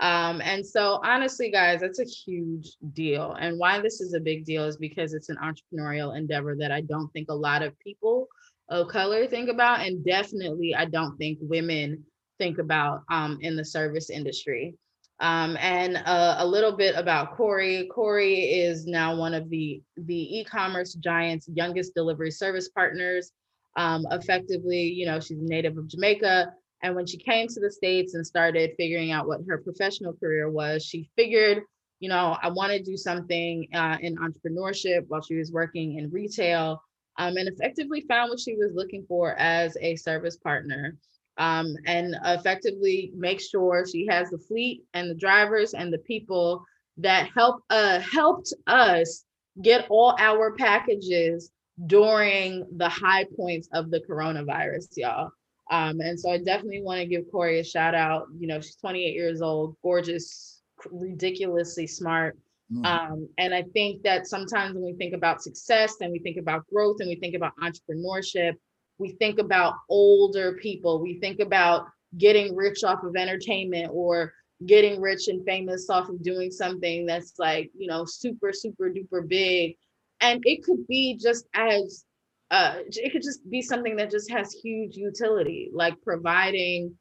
[0.00, 3.36] Um, and so, honestly, guys, that's a huge deal.
[3.38, 6.80] And why this is a big deal is because it's an entrepreneurial endeavor that I
[6.80, 8.26] don't think a lot of people
[8.68, 9.86] of color think about.
[9.86, 12.04] And definitely, I don't think women
[12.38, 14.74] think about um, in the service industry.
[15.22, 17.88] Um, and uh, a little bit about Corey.
[17.94, 23.30] Corey is now one of the the e-commerce giant's youngest delivery service partners.
[23.76, 26.52] Um, effectively, you know, she's a native of Jamaica.
[26.82, 30.50] And when she came to the States and started figuring out what her professional career
[30.50, 31.62] was, she figured,
[32.00, 36.10] you know, I want to do something uh, in entrepreneurship while she was working in
[36.10, 36.82] retail
[37.18, 40.96] um, and effectively found what she was looking for as a service partner
[41.38, 46.64] um, and effectively make sure she has the fleet and the drivers and the people
[46.98, 49.24] that help uh, helped us
[49.60, 51.50] get all our packages
[51.86, 55.30] during the high points of the coronavirus, y'all.
[55.70, 58.26] Um, and so I definitely want to give Corey a shout out.
[58.38, 62.38] You know, she's 28 years old, gorgeous, ridiculously smart.
[62.72, 62.86] Mm.
[62.86, 66.66] Um, and I think that sometimes when we think about success and we think about
[66.68, 68.54] growth and we think about entrepreneurship,
[68.98, 71.00] we think about older people.
[71.00, 71.86] We think about
[72.18, 74.32] getting rich off of entertainment or
[74.66, 79.26] getting rich and famous off of doing something that's like you know super super duper
[79.26, 79.76] big.
[80.20, 82.04] And it could be just as
[82.50, 86.94] uh it could just be something that just has huge utility like providing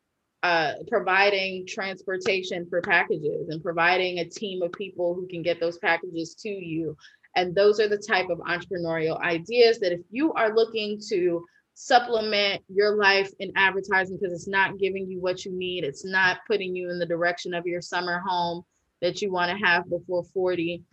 [0.43, 5.77] uh providing transportation for packages and providing a team of people who can get those
[5.77, 6.95] packages to you.
[7.35, 12.61] And those are the type of entrepreneurial ideas that if you are looking to supplement
[12.67, 15.83] your life in advertising because it's not giving you what you need.
[15.83, 18.63] It's not putting you in the direction of your summer home
[19.01, 20.83] that you want to have before 40.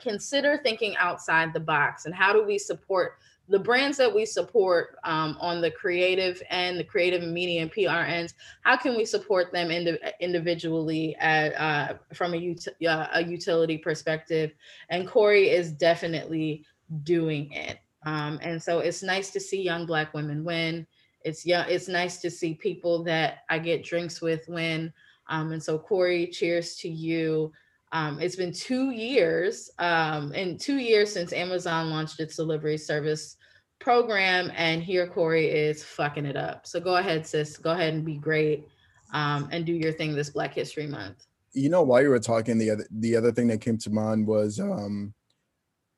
[0.00, 3.14] Consider thinking outside the box and how do we support
[3.48, 7.70] the brands that we support um, on the creative and the creative and media and
[7.70, 13.06] PR ends, how can we support them indi- individually at, uh, from a, ut- uh,
[13.12, 14.52] a utility perspective?
[14.88, 16.64] And Corey is definitely
[17.02, 17.78] doing it.
[18.04, 20.86] Um, and so it's nice to see young black women win.
[21.24, 24.92] It's yeah, it's nice to see people that I get drinks with win.
[25.28, 27.52] Um, and so Corey, cheers to you.
[27.92, 33.36] Um, it's been two years, um, and two years since Amazon launched its delivery service
[33.78, 36.66] program, and here Corey is fucking it up.
[36.66, 37.56] So go ahead, sis.
[37.56, 38.66] Go ahead and be great,
[39.12, 41.24] um, and do your thing this Black History Month.
[41.52, 44.26] You know, while you were talking, the other the other thing that came to mind
[44.26, 45.14] was um,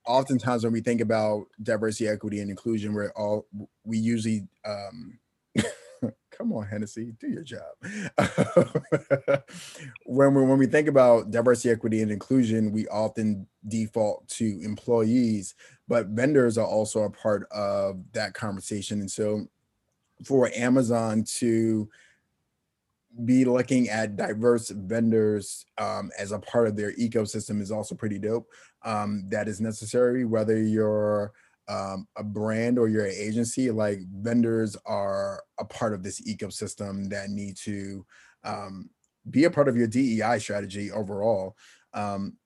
[0.07, 3.47] oftentimes when we think about diversity, equity, and inclusion, we're all
[3.85, 5.19] we usually um,
[6.31, 7.62] come on, Hennessy, do your job.
[10.05, 15.55] when we when we think about diversity, equity, and inclusion, we often default to employees,
[15.88, 19.01] but vendors are also a part of that conversation.
[19.01, 19.47] And so,
[20.25, 21.88] for Amazon to
[23.24, 28.18] be looking at diverse vendors um, as a part of their ecosystem is also pretty
[28.18, 28.46] dope.
[28.85, 31.33] Um, that is necessary, whether you're
[31.68, 37.09] um, a brand or you're an agency, like vendors are a part of this ecosystem
[37.11, 38.05] that need to
[38.44, 38.90] um,
[39.29, 41.57] be a part of your DEI strategy overall.
[41.94, 42.37] Um,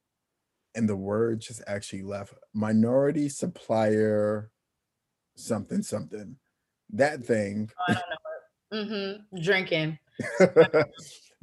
[0.74, 4.50] and the word just actually left minority supplier
[5.36, 6.36] something something.
[6.92, 7.70] That thing.
[7.88, 7.94] Oh,
[8.72, 9.42] mm-hmm.
[9.42, 9.98] Drinking.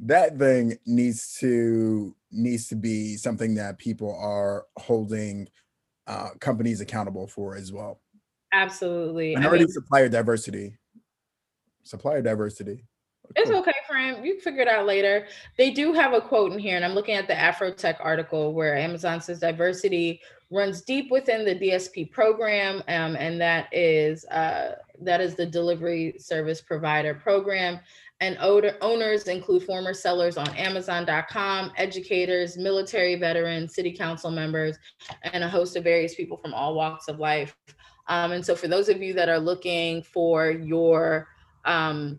[0.00, 5.48] that thing needs to needs to be something that people are holding
[6.06, 8.00] uh, companies accountable for as well.
[8.52, 9.34] Absolutely.
[9.34, 10.78] Minority I mean, supplier diversity.
[11.82, 12.84] Supplier diversity.
[13.36, 14.24] It's okay, friend.
[14.24, 15.26] You figure it out later.
[15.56, 18.76] They do have a quote in here, and I'm looking at the Afrotech article where
[18.76, 25.20] Amazon says diversity runs deep within the DSP program, um, and that is uh, that
[25.20, 27.80] is the delivery service provider program.
[28.20, 34.76] And owners include former sellers on Amazon.com, educators, military veterans, city council members,
[35.22, 37.56] and a host of various people from all walks of life.
[38.08, 41.28] Um, and so, for those of you that are looking for your
[41.64, 42.18] um,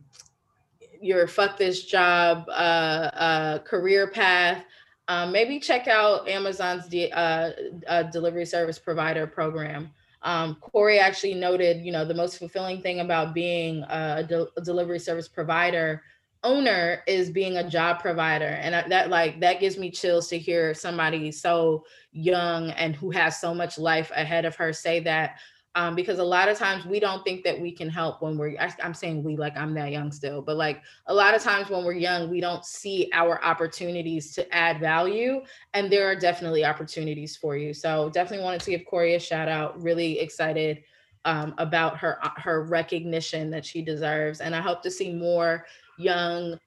[1.02, 4.64] your fuck this job uh, uh, career path,
[5.08, 7.52] um, maybe check out Amazon's de- uh,
[7.88, 9.90] uh, delivery service provider program.
[10.22, 14.28] Um, Corey actually noted, you know, the most fulfilling thing about being a,
[14.58, 16.04] a delivery service provider
[16.44, 18.46] owner is being a job provider.
[18.46, 23.40] And that like that gives me chills to hear somebody so young and who has
[23.40, 25.40] so much life ahead of her say that
[25.76, 28.60] um, because a lot of times we don't think that we can help when we're
[28.60, 31.70] I, i'm saying we like i'm that young still but like a lot of times
[31.70, 35.42] when we're young we don't see our opportunities to add value
[35.74, 37.74] and there are definitely opportunities for you.
[37.74, 40.84] So definitely wanted to give corey a shout out really excited
[41.26, 45.66] um, about her her recognition that she deserves and i hope to see more
[45.98, 46.58] young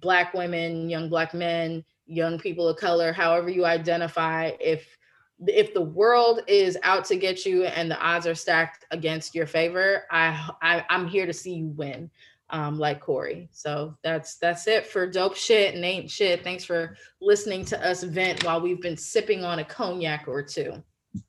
[0.00, 4.97] black women young black men young people of color however you identify if
[5.46, 9.46] if the world is out to get you and the odds are stacked against your
[9.46, 12.10] favor, I, I am here to see you win,
[12.50, 13.48] um, like Corey.
[13.52, 16.42] So that's that's it for dope shit and ain't shit.
[16.42, 20.82] Thanks for listening to us vent while we've been sipping on a cognac or two.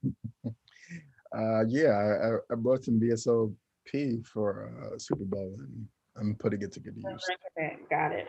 [0.45, 5.87] uh, yeah, I, I bought some VSOP for uh, Super Bowl and
[6.19, 7.25] I'm putting it to good use.
[7.89, 8.27] Got it.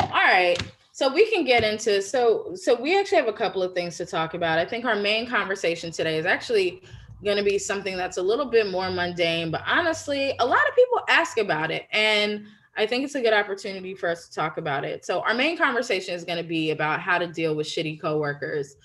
[0.00, 0.58] All right.
[0.92, 4.06] So we can get into so so we actually have a couple of things to
[4.06, 4.58] talk about.
[4.58, 6.82] I think our main conversation today is actually
[7.24, 10.74] going to be something that's a little bit more mundane, but honestly, a lot of
[10.74, 14.56] people ask about it and I think it's a good opportunity for us to talk
[14.56, 15.04] about it.
[15.04, 18.76] So our main conversation is going to be about how to deal with shitty coworkers.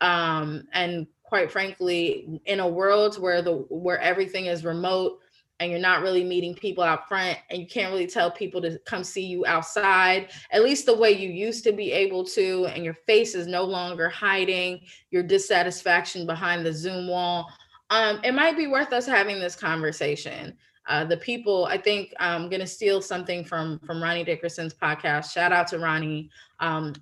[0.00, 5.20] Um, and quite frankly, in a world where the where everything is remote,
[5.60, 8.78] and you're not really meeting people out front and you can't really tell people to
[8.80, 12.84] come see you outside at least the way you used to be able to and
[12.84, 17.48] your face is no longer hiding your dissatisfaction behind the zoom wall.
[17.90, 20.56] Um, it might be worth us having this conversation.
[20.86, 25.32] Uh, the people i think i'm going to steal something from from ronnie dickerson's podcast.
[25.32, 26.28] Shout out to ronnie.
[26.60, 26.92] Um,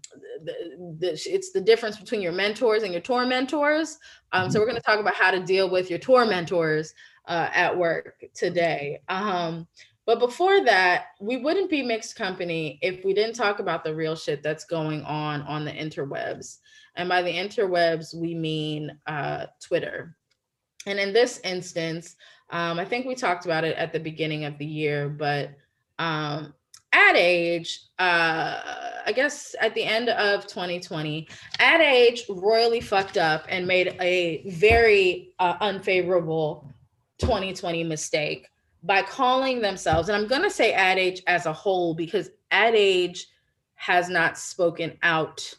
[0.45, 0.55] the,
[1.01, 3.99] the, it's the difference between your mentors and your tormentors.
[4.31, 6.95] Um, so we're going to talk about how to deal with your tormentors
[7.27, 9.01] uh, at work today.
[9.09, 9.67] Um,
[10.05, 14.17] but before that, we wouldn't be mixed company if we didn't talk about the real
[14.17, 16.59] shit that's going on on the interwebs.
[16.97, 20.17] And by the interwebs, we mean uh, Twitter.
[20.87, 22.17] And in this instance,
[22.51, 25.53] um, I think we talked about it at the beginning of the year, but
[25.99, 26.53] um,
[26.93, 28.61] Ad Age, uh,
[29.07, 31.29] I guess at the end of 2020,
[31.61, 36.72] Ad Age royally fucked up and made a very uh, unfavorable
[37.23, 38.49] 2020 mistake
[38.83, 42.75] by calling themselves, and I'm going to say Ad Age as a whole because Ad
[42.75, 43.27] Age
[43.75, 45.55] has not spoken out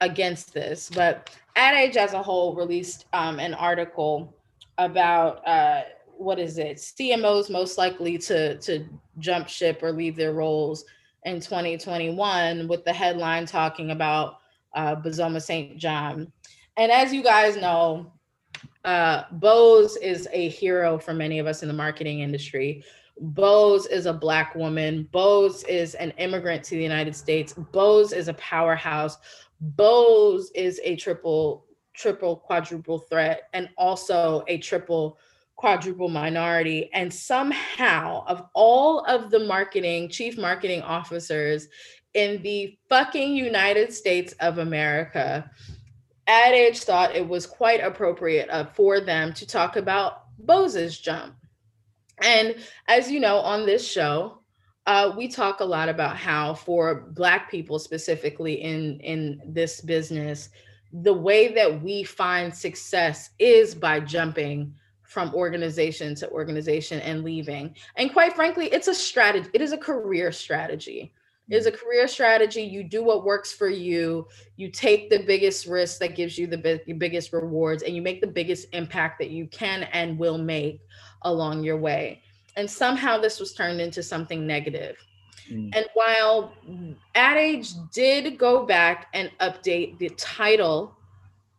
[0.00, 4.36] against this, but Ad Age as a whole released um, an article
[4.78, 5.82] about uh,
[6.16, 6.78] what is it?
[6.78, 8.84] CMOs most likely to to
[9.18, 10.84] jump ship or leave their roles
[11.24, 14.38] in 2021, with the headline talking about
[14.74, 15.78] uh, Bozoma St.
[15.78, 16.32] John.
[16.76, 18.12] And as you guys know,
[18.84, 22.84] uh, Boz is a hero for many of us in the marketing industry.
[23.20, 25.08] Boz is a black woman.
[25.12, 27.52] Boz is an immigrant to the United States.
[27.52, 29.18] Boz is a powerhouse.
[29.60, 35.18] Boz is a triple, triple, quadruple threat, and also a triple,
[35.56, 36.90] quadruple minority.
[36.92, 41.68] And somehow, of all of the marketing, chief marketing officers
[42.14, 45.48] in the fucking United States of America,
[46.26, 51.34] Ad Age thought it was quite appropriate uh, for them to talk about Boz's jump.
[52.22, 52.56] And
[52.88, 54.38] as you know, on this show,
[54.86, 60.48] uh, we talk a lot about how for Black people specifically in in this business,
[60.92, 67.76] the way that we find success is by jumping from organization to organization and leaving.
[67.96, 69.50] And quite frankly, it's a strategy.
[69.52, 71.12] It is a career strategy.
[71.52, 72.62] Is a career strategy.
[72.62, 74.26] You do what works for you.
[74.56, 78.20] You take the biggest risk that gives you the bi- biggest rewards, and you make
[78.20, 80.80] the biggest impact that you can and will make
[81.22, 82.22] along your way.
[82.56, 84.96] And somehow this was turned into something negative.
[85.50, 85.74] Mm.
[85.74, 86.52] And while
[87.14, 90.96] Ad Age did go back and update the title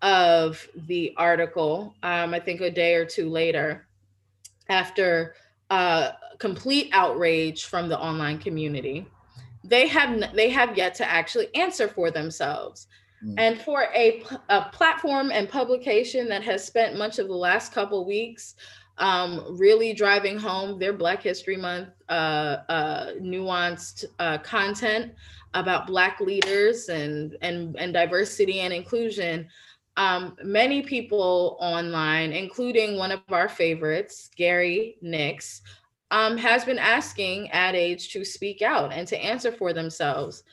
[0.02, 3.88] of the article, um, I think a day or two later,
[4.70, 5.36] after
[5.70, 9.08] uh, complete outrage from the online community,
[9.64, 12.88] they have they have yet to actually answer for themselves.
[13.24, 13.36] Mm.
[13.38, 18.06] And for a, a platform and publication that has spent much of the last couple
[18.06, 18.56] weeks
[18.98, 25.14] um, really driving home their Black History Month uh, uh, nuanced uh, content
[25.54, 29.48] about Black leaders and, and, and diversity and inclusion.
[29.98, 35.62] Um, many people online, including one of our favorites, Gary Nix,
[36.14, 40.44] um, has been asking Ad Age to speak out and to answer for themselves.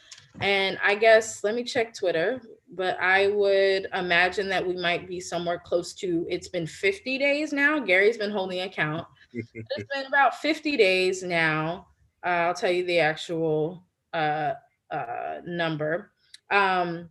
[0.40, 2.40] And I guess, let me check Twitter
[2.72, 7.52] but I would imagine that we might be somewhere close to it's been 50 days
[7.52, 7.80] now.
[7.80, 9.06] Gary's been holding account.
[9.32, 11.88] it's been about 50 days now.
[12.24, 14.52] Uh, I'll tell you the actual uh,
[14.90, 16.12] uh, number.
[16.50, 17.08] Um,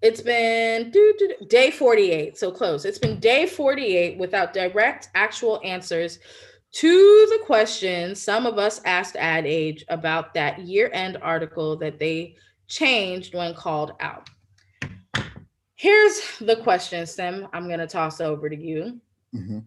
[0.00, 0.92] it's been
[1.48, 2.84] day 48, so close.
[2.84, 6.20] It's been day 48 without direct actual answers
[6.70, 11.98] to the questions some of us asked Ad Age about that year end article that
[11.98, 14.28] they changed when called out.
[15.74, 17.46] Here's the question, Sim.
[17.52, 19.00] I'm going to toss over to you.
[19.34, 19.60] Mm-hmm.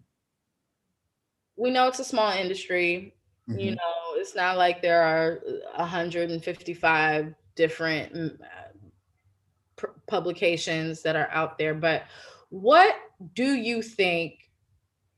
[1.56, 3.14] We know it's a small industry.
[3.48, 3.58] Mm-hmm.
[3.58, 5.40] You know, it's not like there are
[5.76, 12.04] 155 different mm, uh, publications that are out there, but
[12.50, 12.94] what
[13.34, 14.41] do you think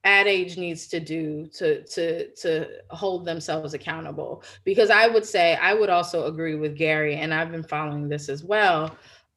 [0.05, 5.57] ad age needs to do to to to hold themselves accountable because i would say
[5.57, 8.95] i would also agree with gary and i've been following this as well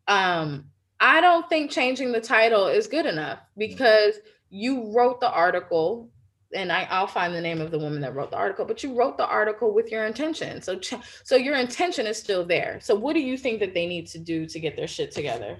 [0.07, 0.65] um
[0.99, 6.09] I don't think changing the title is good enough because you wrote the article
[6.55, 8.93] and I, will find the name of the woman that wrote the article, but you
[8.97, 10.61] wrote the article with your intention.
[10.61, 10.80] So,
[11.24, 12.80] so your intention is still there.
[12.82, 15.57] So, what do you think that they need to do to get their shit together?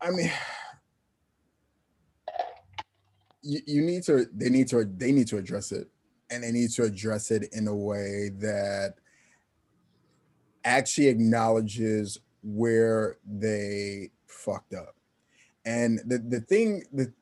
[0.00, 0.32] I mean,
[3.44, 4.26] you, you need to.
[4.34, 4.84] They need to.
[4.84, 5.88] They need to address it,
[6.30, 8.94] and they need to address it in a way that
[10.64, 14.96] actually acknowledges where they fucked up.
[15.64, 17.12] And the the thing the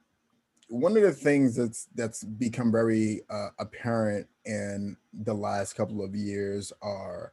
[0.68, 6.14] one of the things that's that's become very uh, apparent in the last couple of
[6.14, 7.33] years are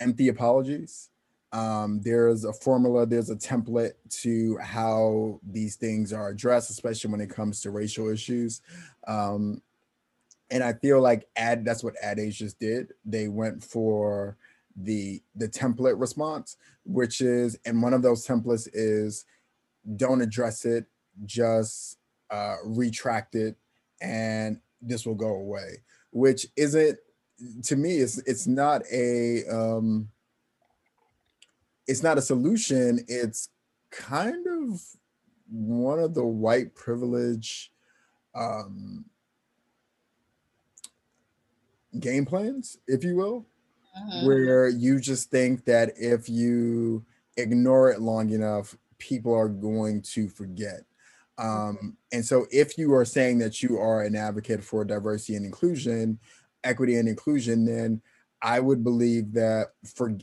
[0.00, 1.10] empty apologies.
[1.56, 7.22] Um, there's a formula, there's a template to how these things are addressed, especially when
[7.22, 8.60] it comes to racial issues.
[9.06, 9.62] Um,
[10.50, 12.92] and I feel like ad that's what Ad Age just did.
[13.06, 14.36] They went for
[14.76, 19.24] the the template response, which is, and one of those templates is
[19.96, 20.84] don't address it,
[21.24, 21.96] just
[22.30, 23.56] uh, retract it,
[24.02, 25.82] and this will go away.
[26.10, 26.98] Which isn't
[27.62, 30.10] to me, it's it's not a um,
[31.86, 33.00] it's not a solution.
[33.08, 33.48] It's
[33.90, 34.80] kind of
[35.50, 37.70] one of the white privilege
[38.34, 39.04] um,
[41.98, 43.46] game plans, if you will
[43.96, 44.26] mm-hmm.
[44.26, 47.04] where you just think that if you
[47.36, 50.80] ignore it long enough, people are going to forget.
[51.38, 55.44] Um, and so, if you are saying that you are an advocate for diversity and
[55.44, 56.18] inclusion,
[56.64, 58.00] equity and inclusion, then
[58.40, 60.16] I would believe that for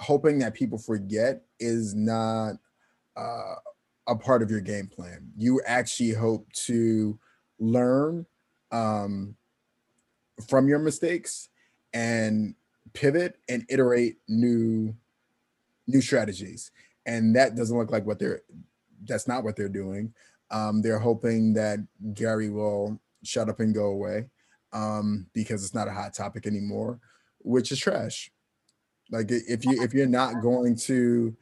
[0.00, 2.54] hoping that people forget is not
[3.16, 3.54] uh,
[4.06, 5.30] a part of your game plan.
[5.36, 7.18] You actually hope to
[7.58, 8.26] learn
[8.70, 9.36] um,
[10.48, 11.48] from your mistakes
[11.92, 12.54] and
[12.92, 14.94] pivot and iterate new
[15.86, 16.70] new strategies.
[17.06, 18.42] And that doesn't look like what they're
[19.04, 20.12] that's not what they're doing.
[20.50, 21.78] Um, they're hoping that
[22.14, 24.26] gary will shut up and go away
[24.72, 27.00] um, because it's not a hot topic anymore
[27.38, 28.30] which is trash
[29.10, 31.36] like if you if you're not going to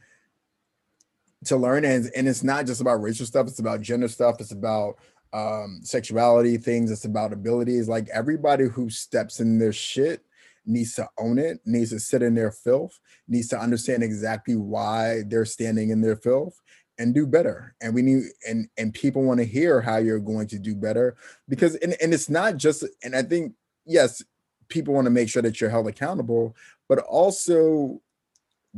[1.45, 4.53] to learn and, and it's not just about racial stuff it's about gender stuff it's
[4.53, 4.97] about
[5.33, 10.23] um sexuality things it's about abilities like everybody who steps in their shit
[10.67, 12.99] needs to own it, needs to sit in their filth,
[13.29, 16.61] needs to understand exactly why they're standing in their filth
[16.99, 17.75] and do better.
[17.81, 21.17] And we need and and people want to hear how you're going to do better
[21.49, 23.55] because and, and it's not just and I think
[23.85, 24.23] yes,
[24.69, 26.57] people want to make sure that you're held accountable,
[26.89, 28.01] but also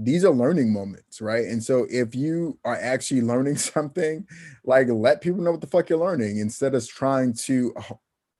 [0.00, 1.46] these are learning moments, right?
[1.46, 4.26] And so if you are actually learning something,
[4.64, 7.74] like let people know what the fuck you're learning instead of trying to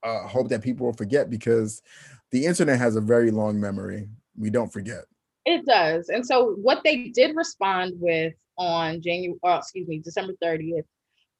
[0.04, 1.82] uh, hope that people will forget because
[2.30, 4.08] the internet has a very long memory.
[4.36, 5.04] We don't forget.
[5.44, 6.10] It does.
[6.10, 10.84] And so what they did respond with on January, oh, excuse me, December 30th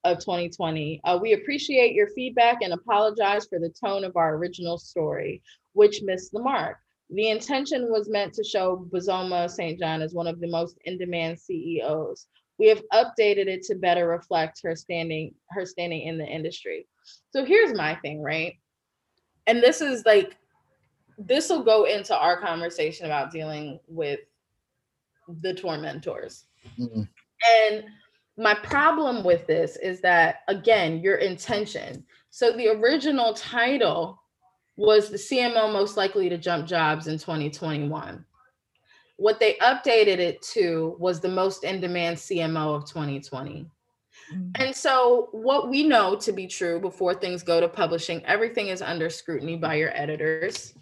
[0.05, 4.79] of 2020, uh, we appreciate your feedback and apologize for the tone of our original
[4.79, 5.43] story,
[5.75, 6.79] which missed the mark.
[7.11, 9.79] The intention was meant to show Bozoma St.
[9.79, 12.27] John as one of the most in-demand CEOs.
[12.59, 16.87] We have updated it to better reflect her standing, her standing in the industry.
[17.31, 18.55] So here's my thing, right?
[19.47, 20.37] And this is like,
[21.17, 24.21] this will go into our conversation about dealing with
[25.41, 26.45] the tormentors.
[26.79, 27.03] Mm-hmm.
[27.63, 27.85] And
[28.37, 32.05] my problem with this is that, again, your intention.
[32.31, 34.23] So the original title
[34.79, 38.25] was the CMO most likely to jump jobs in 2021.
[39.17, 43.67] What they updated it to was the most in demand CMO of 2020.
[44.33, 44.51] Mm-hmm.
[44.55, 48.81] And so, what we know to be true before things go to publishing, everything is
[48.81, 50.75] under scrutiny by your editors.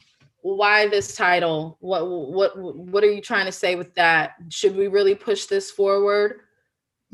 [0.42, 1.78] Why this title?
[1.80, 4.34] What what what are you trying to say with that?
[4.51, 6.40] Should we really push this forward?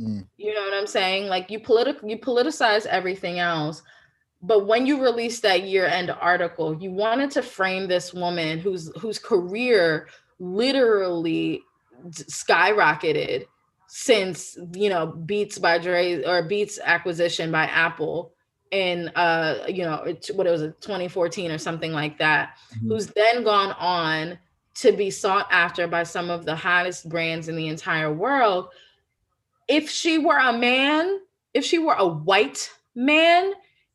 [0.01, 0.27] Mm.
[0.37, 1.29] You know what I'm saying?
[1.29, 3.83] Like you politic you politicize everything else,
[4.43, 9.19] but when you released that year-end article, you wanted to frame this woman whose whose
[9.19, 10.09] career
[10.41, 11.63] literally
[12.11, 13.47] skyrocketed
[13.87, 18.33] since you know Beats by Dre or Beats acquisition by Apple
[18.73, 22.89] in uh you know what it was 2014 or something like that mm-hmm.
[22.89, 24.39] who's then gone on
[24.75, 28.69] to be sought after by some of the hottest brands in the entire world
[29.69, 31.21] if she were a man
[31.53, 33.53] if she were a white man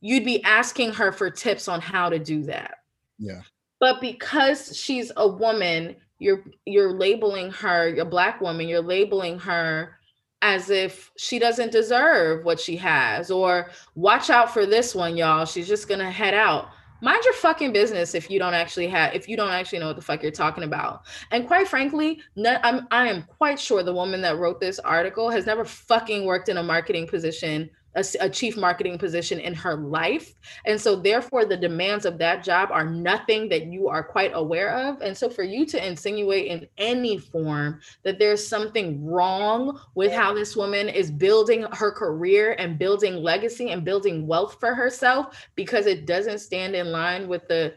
[0.07, 2.75] you'd be asking her for tips on how to do that.
[3.19, 3.41] Yeah.
[3.81, 9.99] But because she's a woman you're you're labeling her a black woman you're labeling her
[10.41, 15.45] as if she doesn't deserve what she has or watch out for this one y'all.
[15.45, 16.69] She's just gonna head out.
[17.01, 19.97] Mind your fucking business if you don't actually have if you don't actually know what
[19.97, 21.01] the fuck you're talking about.
[21.31, 25.45] And quite frankly I'm, i am quite sure the woman that wrote this article has
[25.45, 30.35] never fucking worked in a marketing position a, a, chief marketing position in her life.
[30.65, 34.69] And so, therefore, the demands of that job are nothing that you are quite aware
[34.69, 35.01] of.
[35.01, 40.33] And so, for you to insinuate in any form that there's something wrong with how
[40.33, 45.87] this woman is building her career and building legacy and building wealth for herself because
[45.87, 47.73] it doesn't stand in line with the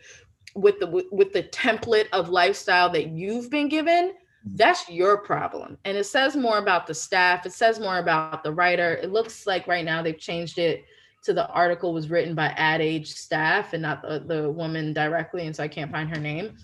[0.54, 4.12] with the with the template of lifestyle that you've been given
[4.44, 5.76] that's your problem.
[5.84, 8.94] And it says more about the staff, it says more about the writer.
[8.94, 10.84] It looks like right now they've changed it
[11.22, 15.46] to the article was written by ad age staff and not the, the woman directly.
[15.46, 16.56] And so I can't find her name.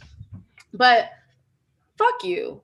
[0.72, 1.10] But
[1.98, 2.62] fuck you.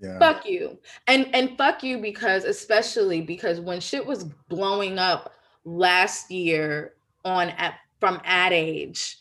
[0.00, 0.18] Yeah.
[0.18, 0.78] Fuck you.
[1.06, 5.34] And and fuck you because especially because when shit was blowing up
[5.64, 9.18] last year on at from ad age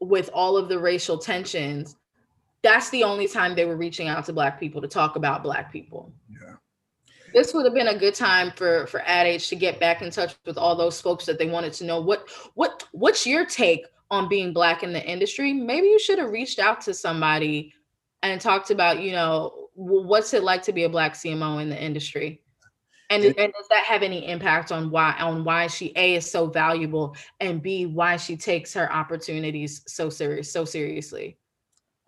[0.00, 1.94] with all of the racial tensions
[2.62, 5.72] that's the only time they were reaching out to black people to talk about black
[5.72, 6.12] people.
[6.28, 6.54] Yeah.
[7.32, 10.10] This would have been a good time for for Ad Age to get back in
[10.10, 13.84] touch with all those folks that they wanted to know what what what's your take
[14.10, 15.52] on being black in the industry.
[15.52, 17.72] Maybe you should have reached out to somebody
[18.22, 21.80] and talked about, you know, what's it like to be a black CMO in the
[21.80, 22.40] industry?
[23.10, 26.48] And, and does that have any impact on why on why she a is so
[26.48, 31.38] valuable and b why she takes her opportunities so serious so seriously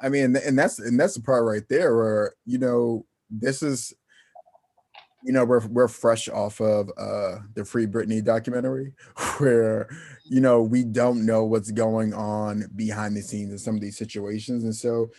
[0.00, 3.92] I mean, and that's and that's the part right there where you know this is,
[5.24, 8.92] you know, we're we're fresh off of uh the Free Britney documentary,
[9.38, 9.88] where
[10.24, 13.98] you know we don't know what's going on behind the scenes in some of these
[13.98, 15.10] situations, and so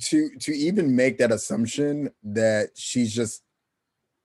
[0.00, 3.42] to to even make that assumption that she's just,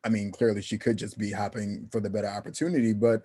[0.03, 3.21] I mean, clearly she could just be hopping for the better opportunity, but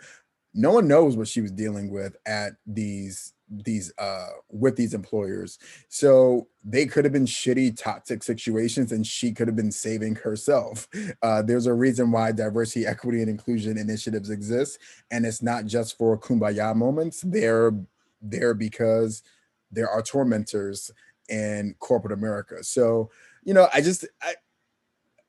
[0.55, 5.59] no one knows what she was dealing with at these these uh with these employers.
[5.89, 10.89] So they could have been shitty toxic situations and she could have been saving herself.
[11.23, 14.79] Uh there's a reason why diversity equity and inclusion initiatives exist
[15.11, 17.23] and it's not just for kumbaya moments.
[17.23, 17.73] They're
[18.21, 19.23] there because
[19.71, 20.91] there are tormentors
[21.29, 22.63] in corporate america.
[22.63, 23.11] So
[23.47, 24.35] you know i just I,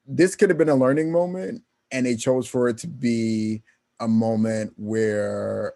[0.06, 3.62] this could have been a learning moment and they chose for it to be
[4.00, 5.76] a moment where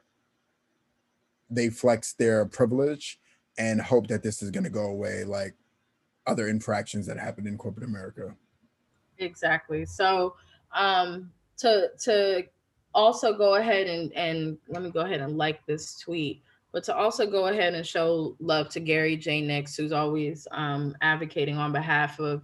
[1.52, 3.20] they flex their privilege
[3.58, 5.54] and hope that this is going to go away like
[6.26, 8.36] other infractions that happen in corporate America.
[9.18, 9.86] Exactly.
[9.86, 10.36] So
[10.74, 12.44] um to to
[12.94, 16.42] also go ahead and and let me go ahead and like this tweet
[16.72, 19.42] but to also go ahead and show love to Gary J.
[19.42, 22.44] Nix, who's always um, advocating on behalf of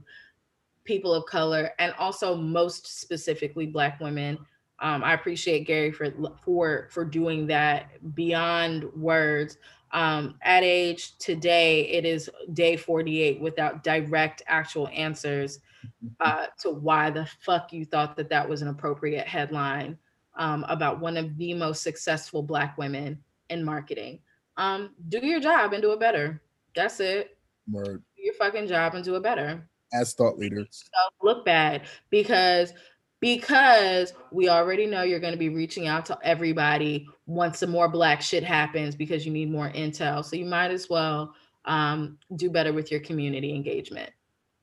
[0.83, 4.37] people of color and also most specifically Black women
[4.79, 6.11] um, I appreciate Gary for
[6.43, 9.57] for for doing that beyond words.
[9.91, 15.59] Um, Ad Age today, it is day 48 without direct actual answers
[16.19, 19.97] uh, to why the fuck you thought that that was an appropriate headline
[20.35, 23.17] um, about one of the most successful Black women
[23.49, 24.19] in marketing.
[24.57, 26.41] Um, do your job and do it better.
[26.75, 27.37] That's it.
[27.71, 28.03] Word.
[28.15, 29.67] Do your fucking job and do it better.
[29.93, 30.83] As thought leaders.
[31.21, 32.73] Look bad because
[33.19, 37.87] because we already know you're going to be reaching out to everybody once some more
[37.87, 40.23] black shit happens because you need more intel.
[40.23, 41.33] So you might as well
[41.65, 44.11] um, do better with your community engagement.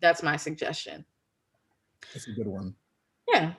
[0.01, 1.05] That's my suggestion.
[2.13, 2.75] That's a good one.
[3.33, 3.53] Yeah.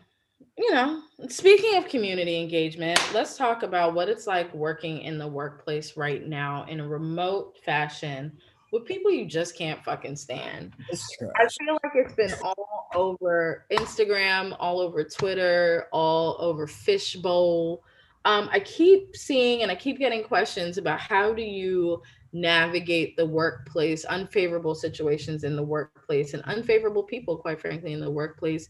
[0.58, 5.28] You know, speaking of community engagement, let's talk about what it's like working in the
[5.28, 8.32] workplace right now in a remote fashion
[8.72, 10.74] with people you just can't fucking stand.
[10.92, 17.84] I feel like it's been all over Instagram, all over Twitter, all over Fishbowl.
[18.26, 22.02] Um, I keep seeing and I keep getting questions about how do you
[22.34, 28.12] navigate the workplace, unfavorable situations in the workplace, and unfavorable people, quite frankly, in the
[28.12, 28.70] workplace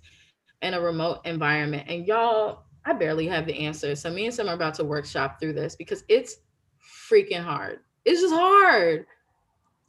[0.61, 1.87] in a remote environment.
[1.87, 3.95] And y'all, I barely have the answer.
[3.95, 6.37] So me and Sam are about to workshop through this because it's
[7.09, 7.79] freaking hard.
[8.05, 9.05] It's just hard.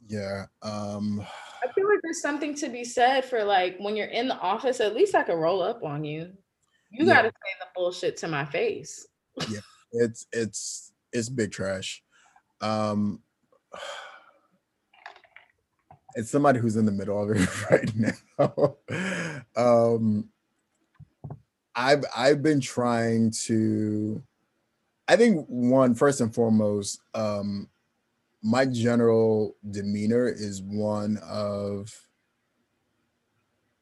[0.07, 0.45] Yeah.
[0.61, 1.25] Um
[1.63, 4.79] I feel like there's something to be said for like when you're in the office,
[4.79, 6.31] at least I can roll up on you.
[6.91, 7.15] You yeah.
[7.15, 9.07] gotta say the bullshit to my face.
[9.49, 9.59] yeah,
[9.91, 12.03] it's it's it's big trash.
[12.61, 13.21] Um
[16.15, 18.77] it's somebody who's in the middle of it right now.
[19.55, 20.29] um
[21.75, 24.23] I've I've been trying to
[25.07, 27.69] I think one first and foremost, um,
[28.47, 31.93] my general demeanor is one of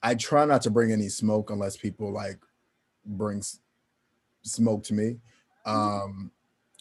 [0.02, 2.40] I try not to bring any smoke unless people like
[3.06, 3.60] brings
[4.42, 5.18] smoke to me.
[5.68, 5.70] Mm-hmm.
[5.70, 6.32] Um,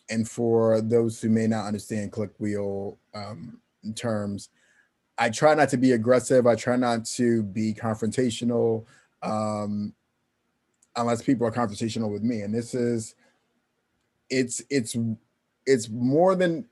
[0.09, 3.61] and for those who may not understand click wheel um,
[3.95, 4.49] terms,
[5.19, 6.47] I try not to be aggressive.
[6.47, 8.87] I try not to be confrontational
[9.23, 9.93] um,
[10.97, 12.41] unless people are confrontational with me.
[12.41, 13.15] And this is,
[14.31, 14.97] it's it's
[15.67, 16.65] it's more than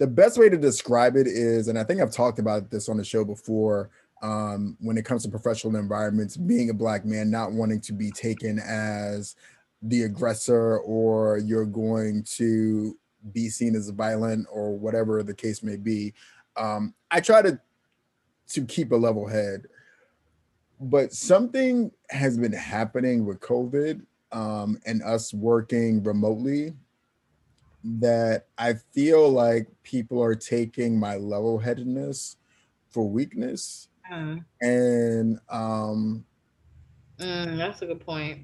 [0.00, 2.96] the best way to describe it is, and I think I've talked about this on
[2.96, 3.90] the show before.
[4.22, 8.10] Um, when it comes to professional environments, being a black man, not wanting to be
[8.10, 9.36] taken as
[9.82, 12.98] the aggressor or you're going to
[13.32, 16.12] be seen as violent or whatever the case may be.
[16.56, 17.60] Um, I try to
[18.48, 19.66] to keep a level head,
[20.80, 26.74] but something has been happening with COVID um, and us working remotely
[27.82, 32.36] that I feel like people are taking my level headedness
[32.90, 33.88] for weakness.
[34.12, 34.44] Mm.
[34.60, 36.24] And um
[37.18, 38.40] mm, that's a good point.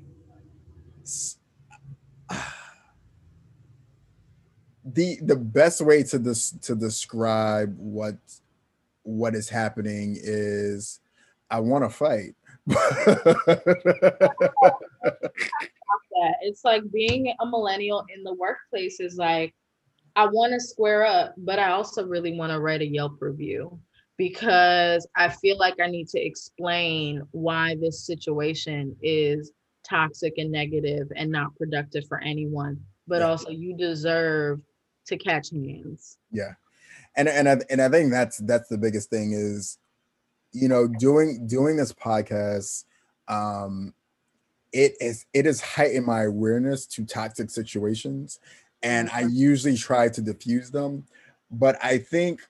[4.84, 8.16] The the best way to this to describe what
[9.03, 11.01] what is happening is
[11.51, 12.34] I want to fight.
[16.12, 16.34] that.
[16.43, 19.55] It's like being a millennial in the workplace is like,
[20.14, 23.78] I want to square up, but I also really want to write a Yelp review
[24.16, 29.53] because I feel like I need to explain why this situation is
[29.84, 32.80] toxic and negative and not productive for anyone.
[33.07, 33.28] But yeah.
[33.28, 34.61] also, you deserve
[35.07, 36.18] to catch hands.
[36.30, 36.55] Yeah,
[37.16, 39.78] and and I, and I think that's that's the biggest thing is,
[40.53, 42.84] you know, doing doing this podcast.
[43.28, 43.93] Um,
[44.77, 48.39] it is it has heightened my awareness to toxic situations
[48.83, 49.35] and i mm-hmm.
[49.35, 51.03] usually try to diffuse them
[51.51, 52.43] but i think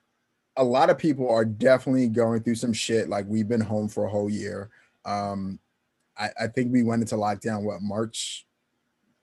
[0.57, 4.07] a lot of people are definitely going through some shit like we've been home for
[4.07, 4.71] a whole year
[5.05, 5.61] um
[6.19, 8.45] i, I think we went into lockdown what march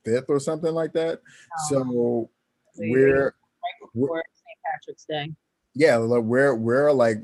[0.07, 1.69] 5th or something like that oh.
[1.69, 2.29] so
[2.77, 5.29] we're, right before st patrick's day
[5.75, 7.17] yeah we're we're like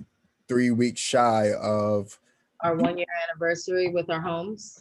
[0.50, 2.20] three weeks shy of
[2.62, 4.78] our one year anniversary with our homes.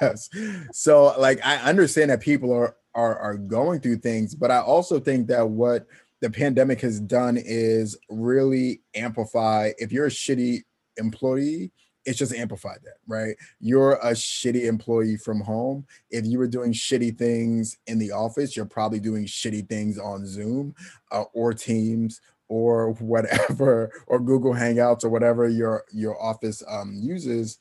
[0.00, 0.28] yes.
[0.72, 4.98] So like I understand that people are are are going through things, but I also
[4.98, 5.86] think that what
[6.20, 10.62] the pandemic has done is really amplify if you're a shitty
[10.98, 11.72] employee,
[12.04, 13.36] it's just amplified that, right?
[13.60, 15.86] You're a shitty employee from home.
[16.10, 20.26] If you were doing shitty things in the office, you're probably doing shitty things on
[20.26, 20.74] Zoom
[21.12, 22.20] uh, or Teams
[22.50, 27.58] or whatever or google hangouts or whatever your your office um, uses.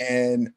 [0.00, 0.50] And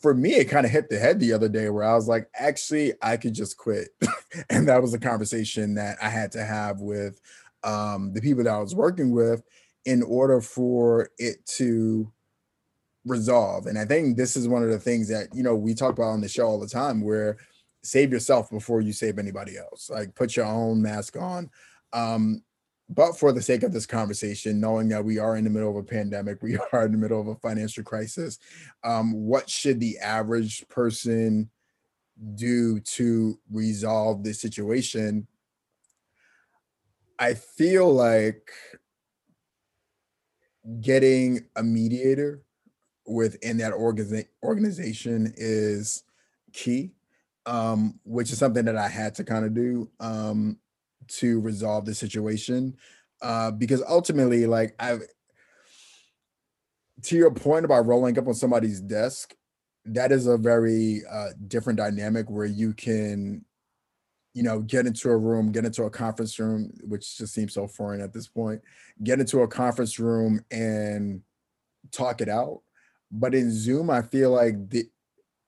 [0.00, 2.28] for me it kind of hit the head the other day where i was like
[2.34, 3.88] actually i could just quit.
[4.48, 7.20] And that was a conversation that i had to have with
[7.62, 9.42] um, the people that i was working with
[9.84, 12.12] in order for it to
[13.06, 13.66] resolve.
[13.66, 16.10] And i think this is one of the things that you know we talk about
[16.10, 17.38] on the show all the time where
[17.82, 19.90] save yourself before you save anybody else.
[19.90, 21.50] Like put your own mask on.
[21.92, 22.42] Um,
[22.88, 25.76] but for the sake of this conversation, knowing that we are in the middle of
[25.76, 28.38] a pandemic, we are in the middle of a financial crisis,
[28.84, 31.50] um, what should the average person
[32.34, 35.26] do to resolve this situation?
[37.18, 38.50] I feel like
[40.80, 42.42] getting a mediator
[43.06, 46.04] within that organiza- organization is
[46.52, 46.92] key,
[47.46, 50.58] um, which is something that I had to kind of do um,
[51.08, 52.76] to resolve the situation.
[53.22, 55.02] Uh, because ultimately, like I've
[57.02, 59.34] to your point about rolling up on somebody's desk,
[59.86, 63.44] that is a very uh, different dynamic where you can,
[64.34, 67.66] you know, get into a room, get into a conference room, which just seems so
[67.66, 68.60] foreign at this point,
[69.02, 71.22] get into a conference room and
[71.90, 72.60] talk it out.
[73.10, 74.84] But in Zoom, I feel like the,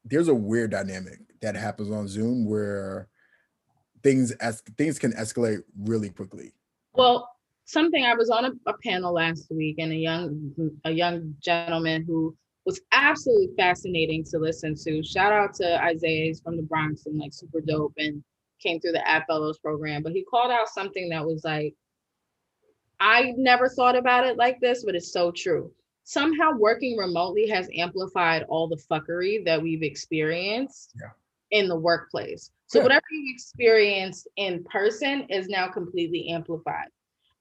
[0.04, 3.08] there's a weird dynamic that happens on Zoom where
[4.02, 6.52] things as things can escalate really quickly.
[6.94, 7.28] Well,
[7.64, 10.52] something I was on a, a, panel last week, and a young
[10.84, 15.02] a young gentleman who was absolutely fascinating to listen to.
[15.02, 18.22] Shout out to Isaiah he's from the Bronx and like super dope and
[18.60, 20.02] came through the App Fellows program.
[20.02, 21.74] But he called out something that was like,
[23.00, 25.72] I never thought about it like this, but it's so true.
[26.04, 31.10] Somehow working remotely has amplified all the fuckery that we've experienced yeah.
[31.52, 32.50] In the workplace.
[32.66, 32.84] So yeah.
[32.84, 36.88] whatever you experienced in person is now completely amplified.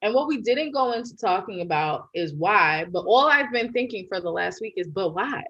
[0.03, 4.07] And what we didn't go into talking about is why, but all I've been thinking
[4.07, 5.43] for the last week is, but why?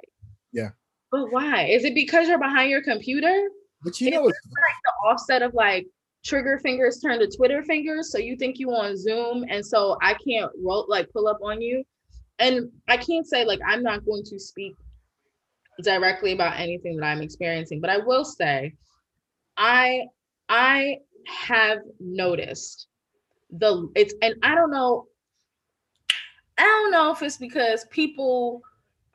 [0.52, 0.70] Yeah.
[1.12, 1.66] But why?
[1.66, 3.50] Is it because you're behind your computer?
[3.84, 5.88] But you know, it's like the offset of like
[6.24, 8.12] trigger fingers turn to Twitter fingers.
[8.12, 11.62] So you think you on Zoom, and so I can't roll like pull up on
[11.62, 11.84] you.
[12.40, 14.76] And I can't say like I'm not going to speak
[15.82, 18.74] directly about anything that I'm experiencing, but I will say,
[19.58, 20.04] I
[20.50, 22.88] I have noticed
[23.52, 25.08] the it's and I don't know
[26.58, 28.62] I don't know if it's because people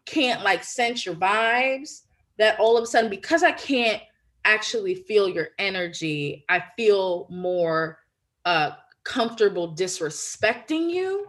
[0.04, 2.02] can't like sense your vibes
[2.38, 4.02] that all of a sudden because I can't
[4.44, 7.98] actually feel your energy, I feel more
[8.44, 8.72] uh
[9.04, 11.28] comfortable disrespecting you.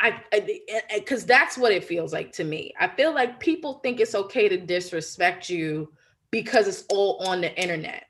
[0.00, 2.72] I because eh, eh, that's what it feels like to me.
[2.80, 5.92] I feel like people think it's okay to disrespect you
[6.30, 8.06] because it's all on the internet.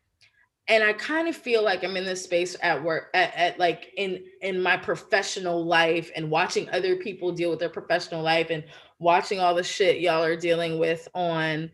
[0.68, 3.92] And i kind of feel like i'm in this space at work at, at, like
[3.96, 8.62] in in my professional life and watching other people deal with their professional life and
[9.00, 11.70] watching all the shit y'all are dealing with on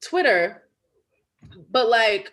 [0.00, 0.62] twitter.
[1.70, 2.32] But like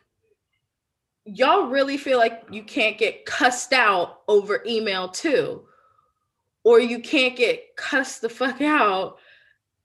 [1.25, 5.65] y'all really feel like you can't get cussed out over email too
[6.69, 9.17] or you can't get cussed the fuck out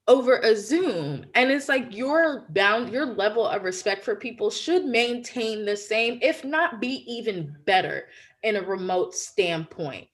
[0.07, 1.24] over a Zoom.
[1.35, 6.18] And it's like your bound, your level of respect for people should maintain the same,
[6.20, 8.09] if not be even better
[8.43, 10.09] in a remote standpoint.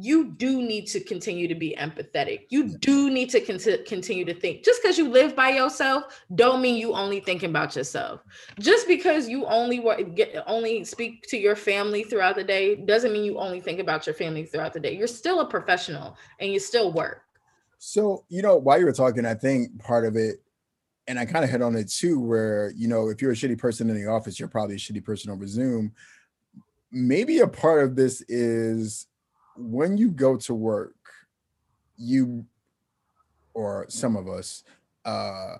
[0.00, 2.42] You do need to continue to be empathetic.
[2.50, 4.64] You do need to con- continue to think.
[4.64, 8.20] Just because you live by yourself, don't mean you only thinking about yourself.
[8.60, 9.84] Just because you only
[10.14, 14.06] get only speak to your family throughout the day, doesn't mean you only think about
[14.06, 14.96] your family throughout the day.
[14.96, 17.22] You're still a professional and you still work.
[17.78, 20.36] So, you know, while you were talking, I think part of it,
[21.06, 23.58] and I kind of hit on it too, where, you know, if you're a shitty
[23.58, 25.92] person in the office, you're probably a shitty person over Zoom.
[26.92, 29.06] Maybe a part of this is
[29.58, 30.94] when you go to work,
[31.96, 32.46] you,
[33.54, 34.62] or some of us,
[35.04, 35.56] uh,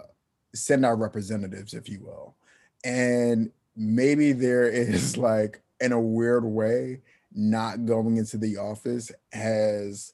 [0.54, 2.36] send our representatives, if you will.
[2.84, 7.00] And maybe there is like, in a weird way,
[7.32, 10.12] not going into the office has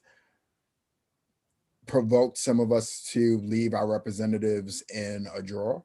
[1.85, 5.83] provoked some of us to leave our representatives in a drawer.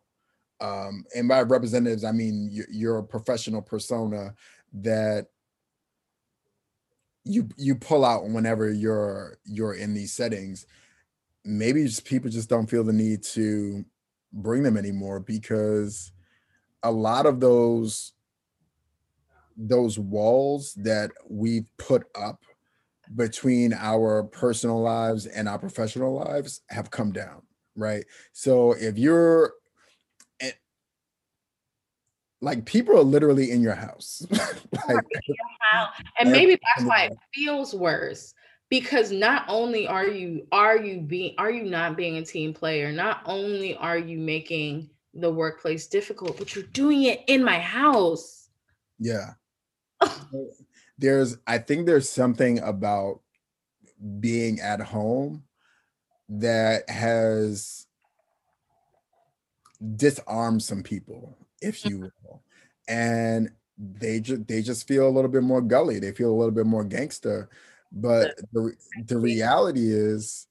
[0.60, 4.34] Um, and by representatives, I mean you're a professional persona
[4.72, 5.28] that
[7.24, 10.66] you you pull out whenever you're you're in these settings.
[11.44, 13.84] Maybe just people just don't feel the need to
[14.32, 16.12] bring them anymore because
[16.82, 18.12] a lot of those
[19.56, 22.42] those walls that we've put up
[23.16, 27.42] between our personal lives and our professional lives have come down,
[27.74, 28.04] right?
[28.32, 29.52] So if you're
[32.40, 34.26] like people are literally in your house.
[34.88, 35.04] like,
[36.18, 38.34] and maybe that's why it feels worse
[38.70, 42.92] because not only are you are you being are you not being a team player,
[42.92, 48.48] not only are you making the workplace difficult, but you're doing it in my house.
[48.98, 49.32] Yeah.
[50.98, 53.20] there's I think there's something about
[54.20, 55.42] being at home
[56.28, 57.86] that has
[59.96, 62.42] disarmed some people, if you will.
[62.88, 65.98] and they just they just feel a little bit more gully.
[65.98, 67.48] They feel a little bit more gangster.
[67.92, 68.72] But the
[69.06, 70.46] the reality is,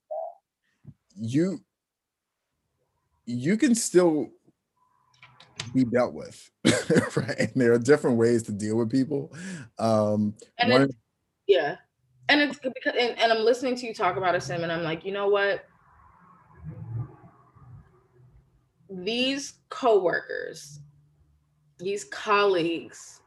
[1.16, 1.62] you
[3.26, 4.30] you can still
[5.74, 6.50] be dealt with,
[7.16, 7.38] right?
[7.38, 9.32] And there are different ways to deal with people.
[9.78, 10.90] Um, and one,
[11.48, 11.76] yeah,
[12.28, 14.84] and it's because and, and I'm listening to you talk about a sim, and I'm
[14.84, 15.66] like, you know what?
[18.90, 20.80] These coworkers,
[21.80, 23.22] these colleagues,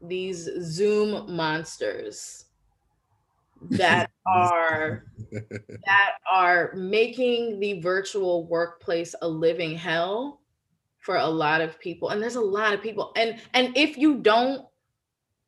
[0.00, 2.46] these Zoom monsters
[3.70, 5.04] that are
[5.86, 10.40] that are making the virtual workplace a living hell
[10.98, 12.08] for a lot of people.
[12.08, 13.12] And there's a lot of people.
[13.16, 14.66] And and if you don't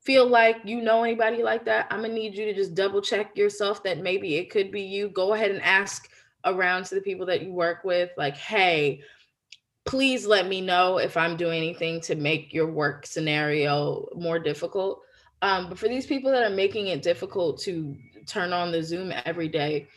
[0.03, 3.37] feel like you know anybody like that i'm gonna need you to just double check
[3.37, 5.09] yourself that maybe it could be you.
[5.09, 6.09] Go ahead and ask
[6.45, 9.03] around to the people that you work with like hey
[9.87, 15.01] please let me know if i'm doing anything to make your work scenario more difficult
[15.43, 19.13] um, but for these people that are making it difficult to turn on the Zoom
[19.25, 19.89] every day,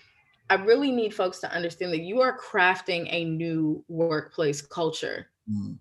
[0.49, 5.77] I really need folks to understand that you are crafting a new workplace culture mm.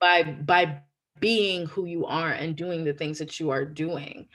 [0.00, 0.80] by by
[1.20, 4.28] being who you are and doing the things that you are doing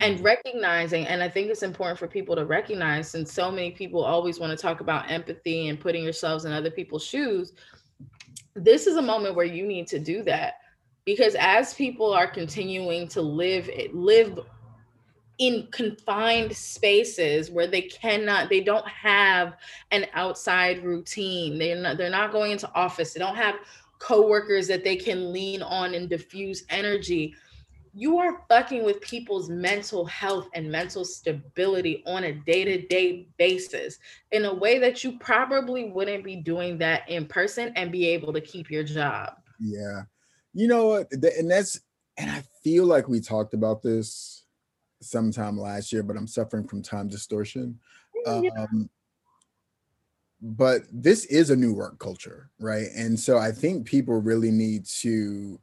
[0.00, 0.22] and mm.
[0.22, 4.38] recognizing and i think it's important for people to recognize since so many people always
[4.38, 7.54] want to talk about empathy and putting yourselves in other people's shoes
[8.56, 10.54] this is a moment where you need to do that
[11.04, 14.38] because as people are continuing to live eh, live
[15.38, 19.54] in confined spaces where they cannot they don't have
[19.90, 23.56] an outside routine they're not they're not going into office they don't have
[23.98, 27.34] coworkers that they can lean on and diffuse energy
[27.98, 33.98] you are fucking with people's mental health and mental stability on a day-to-day basis
[34.32, 38.32] in a way that you probably wouldn't be doing that in person and be able
[38.32, 40.02] to keep your job yeah
[40.56, 41.12] you know what?
[41.12, 41.78] And that's
[42.16, 44.46] and I feel like we talked about this
[45.02, 47.78] sometime last year, but I'm suffering from time distortion.
[48.26, 48.88] Um,
[50.40, 52.88] but this is a new work culture, right?
[52.96, 55.60] And so I think people really need to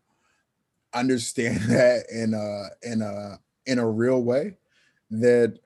[0.94, 4.58] understand that in a in a in a real way
[5.12, 5.60] that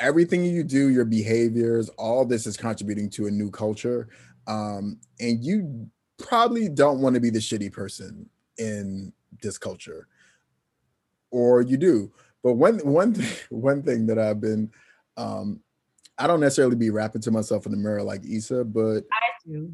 [0.00, 4.08] everything you do, your behaviors, all this is contributing to a new culture.
[4.46, 5.88] Um, and you
[6.18, 8.28] probably don't want to be the shitty person
[8.58, 10.08] in this culture
[11.30, 12.10] or you do
[12.42, 14.70] but one one thing one thing that i've been
[15.16, 15.60] um
[16.18, 19.72] i don't necessarily be rapping to myself in the mirror like isa but i do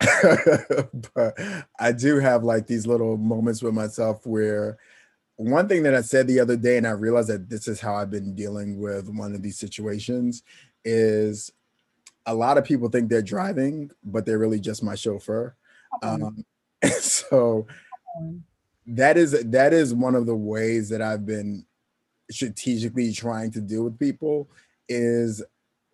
[1.14, 1.36] but
[1.80, 4.78] i do have like these little moments with myself where
[5.36, 7.94] one thing that i said the other day and i realized that this is how
[7.94, 10.42] i've been dealing with one of these situations
[10.84, 11.52] is
[12.26, 15.56] a lot of people think they're driving but they're really just my chauffeur.
[16.02, 16.44] Um,
[17.00, 17.66] so
[18.86, 21.64] that is that is one of the ways that I've been
[22.30, 24.50] strategically trying to deal with people
[24.88, 25.42] is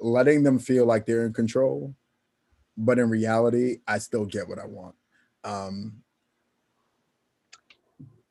[0.01, 1.95] letting them feel like they're in control,
[2.77, 4.95] but in reality, I still get what I want.
[5.45, 6.03] Um,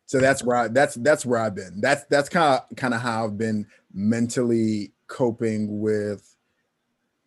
[0.05, 1.81] so that's where I that's that's where I've been.
[1.81, 6.35] That's that's kind of kind of how I've been mentally coping with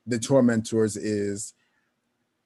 [0.06, 1.54] the tormentors is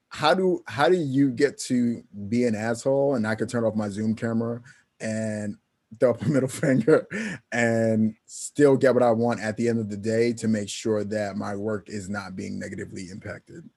[0.09, 3.75] how do how do you get to be an asshole and I can turn off
[3.75, 4.61] my Zoom camera
[4.99, 5.57] and
[5.99, 7.07] throw up a middle finger
[7.51, 11.03] and still get what I want at the end of the day to make sure
[11.03, 13.69] that my work is not being negatively impacted.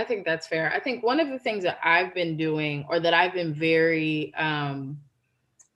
[0.00, 0.72] I think that's fair.
[0.72, 4.32] I think one of the things that I've been doing or that I've been very
[4.34, 4.98] um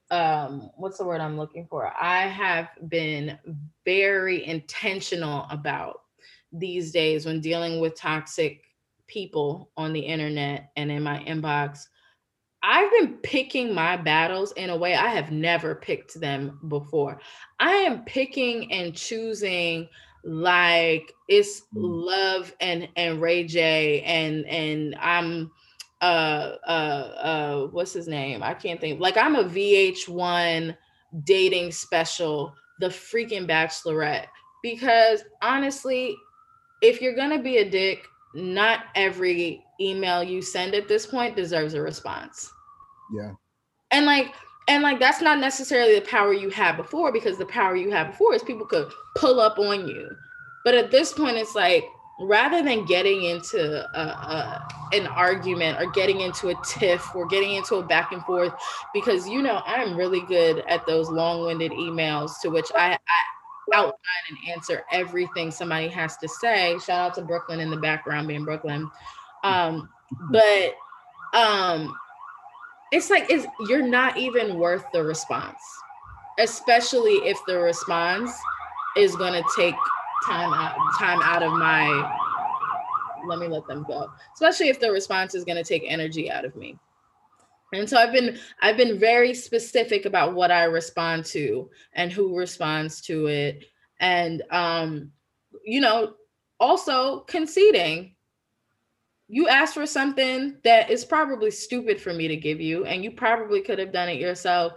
[0.09, 1.93] um what's the word I'm looking for?
[1.99, 3.37] I have been
[3.85, 6.01] very intentional about
[6.51, 8.63] these days when dealing with toxic
[9.07, 11.85] people on the internet and in my inbox.
[12.63, 17.19] I've been picking my battles in a way I have never picked them before.
[17.59, 19.87] I am picking and choosing
[20.25, 21.65] like it's mm.
[21.75, 25.51] love and and Ray J and and I'm
[26.01, 28.43] uh uh uh what's his name?
[28.43, 28.99] I can't think.
[28.99, 30.75] Like I'm a VH1
[31.23, 34.27] dating special, the freaking bachelorette
[34.65, 36.15] because honestly,
[36.81, 41.35] if you're going to be a dick, not every email you send at this point
[41.35, 42.51] deserves a response.
[43.13, 43.33] Yeah.
[43.91, 44.33] And like,
[44.67, 48.11] and like that's not necessarily the power you had before because the power you had
[48.11, 50.15] before is people could pull up on you.
[50.63, 51.85] But at this point, it's like
[52.19, 57.53] rather than getting into a, a, an argument or getting into a tiff or getting
[57.53, 58.53] into a back and forth,
[58.93, 63.93] because you know I'm really good at those long-winded emails to which I, I outline
[64.29, 66.77] and answer everything somebody has to say.
[66.79, 68.89] Shout out to Brooklyn in the background being Brooklyn.
[69.43, 69.89] Um,
[70.31, 70.75] but
[71.33, 71.95] um
[72.91, 75.61] it's like is you're not even worth the response,
[76.39, 78.31] especially if the response
[78.97, 79.75] is gonna take
[80.25, 82.21] time out time out of my
[83.27, 84.09] let me let them go.
[84.33, 86.77] Especially if the response is gonna take energy out of me.
[87.73, 92.37] And so I've been I've been very specific about what I respond to and who
[92.37, 93.65] responds to it.
[93.99, 95.11] And um,
[95.63, 96.13] you know,
[96.59, 98.14] also conceding
[99.27, 103.11] you asked for something that is probably stupid for me to give you, and you
[103.11, 104.73] probably could have done it yourself.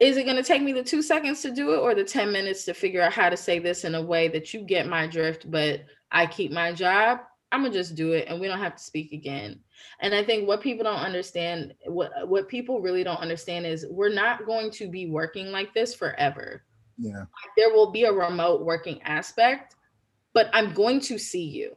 [0.00, 2.32] Is it going to take me the two seconds to do it or the 10
[2.32, 5.06] minutes to figure out how to say this in a way that you get my
[5.06, 7.20] drift, but I keep my job?
[7.52, 9.60] I'm gonna just do it and we don't have to speak again.
[10.00, 14.12] And I think what people don't understand, what what people really don't understand is we're
[14.12, 16.64] not going to be working like this forever.
[16.98, 17.26] Yeah.
[17.56, 19.76] There will be a remote working aspect,
[20.32, 21.76] but I'm going to see you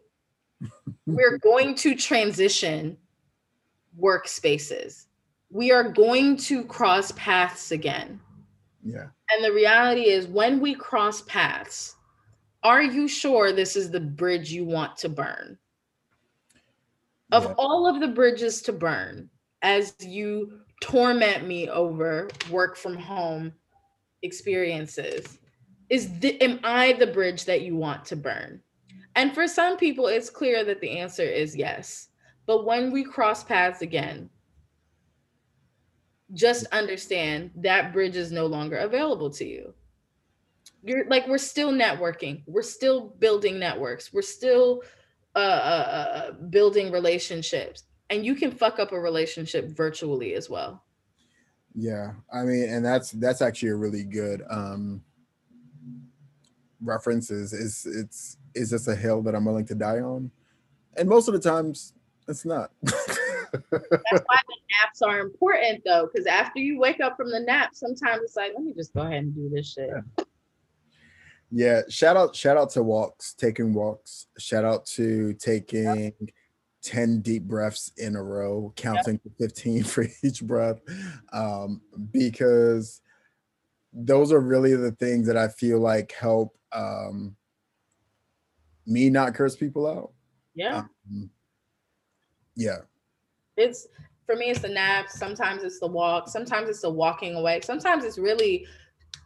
[1.05, 2.97] we're going to transition
[3.99, 5.05] workspaces.
[5.49, 8.19] We are going to cross paths again.
[8.83, 9.07] Yeah.
[9.31, 11.95] And the reality is, when we cross paths,
[12.63, 15.57] are you sure this is the bridge you want to burn?
[17.31, 17.53] Of Yeah.
[17.57, 19.29] all of the bridges to burn,
[19.61, 23.53] as you torment me over work from home
[24.21, 25.39] experiences,
[25.89, 28.61] is the, am I the bridge that you want to burn?
[29.17, 32.09] And for some people, it's clear that the answer is yes.
[32.45, 34.29] But when we cross paths again,
[36.33, 39.73] just understand that bridge is no longer available to you.
[40.83, 44.83] You're like, we're still networking, we're still building networks, we're still
[45.35, 47.85] uh, uh, uh, building relationships.
[48.11, 50.83] And you can fuck up a relationship virtually as well.
[51.73, 55.01] Yeah, I mean, and that's that's actually a really good um
[56.81, 57.29] reference.
[57.29, 60.31] Is is it's is this a hill that I'm willing to die on?
[60.97, 61.93] And most of the times,
[62.27, 62.71] it's not.
[62.81, 67.69] That's why the naps are important though, because after you wake up from the nap,
[67.73, 69.91] sometimes it's like, let me just go ahead and do this shit.
[71.51, 74.27] yeah, shout out shout out to walks, taking walks.
[74.37, 76.13] Shout out to taking
[76.83, 80.79] 10 deep breaths in a row, counting to 15 for each breath.
[81.31, 81.81] Um,
[82.11, 83.01] because
[83.93, 87.35] those are really the things that I feel like help um
[88.87, 90.11] me not curse people out.
[90.55, 90.85] Yeah.
[91.11, 91.29] Um,
[92.55, 92.77] yeah,
[93.57, 93.87] it's
[94.25, 95.09] for me it's the nap.
[95.09, 98.65] sometimes it's the walk sometimes it's the walking away sometimes it's really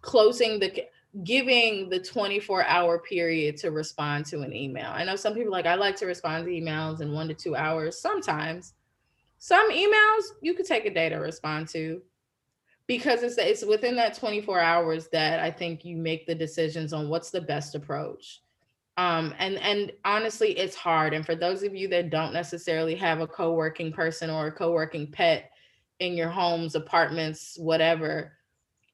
[0.01, 0.85] closing the
[1.23, 5.65] giving the 24 hour period to respond to an email i know some people like
[5.65, 8.73] i like to respond to emails in one to two hours sometimes
[9.37, 12.01] some emails you could take a day to respond to
[12.87, 17.09] because it's it's within that 24 hours that i think you make the decisions on
[17.09, 18.41] what's the best approach
[19.01, 23.21] um and and honestly it's hard and for those of you that don't necessarily have
[23.21, 25.51] a co-working person or a co-working pet
[25.99, 28.33] in your homes apartments whatever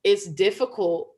[0.03, 1.13] it's difficult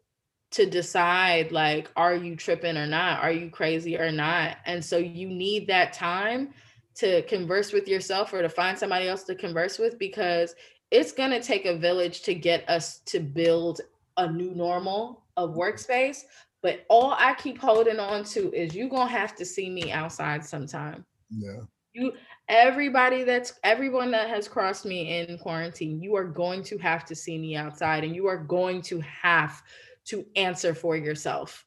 [0.52, 3.22] to decide like are you tripping or not?
[3.22, 4.58] Are you crazy or not?
[4.66, 6.54] And so you need that time
[6.96, 10.56] to converse with yourself or to find somebody else to converse with because
[10.92, 13.82] it's going to take a village to get us to build
[14.18, 16.24] a new normal of workspace
[16.62, 20.46] but all I keep holding on to is you're gonna have to see me outside
[20.46, 21.06] sometime.
[21.30, 21.62] yeah,
[21.94, 22.14] You
[22.48, 27.16] everybody that's everyone that has crossed me in quarantine, you are going to have to
[27.16, 29.62] see me outside and you are going to have
[30.06, 31.66] to answer for yourself.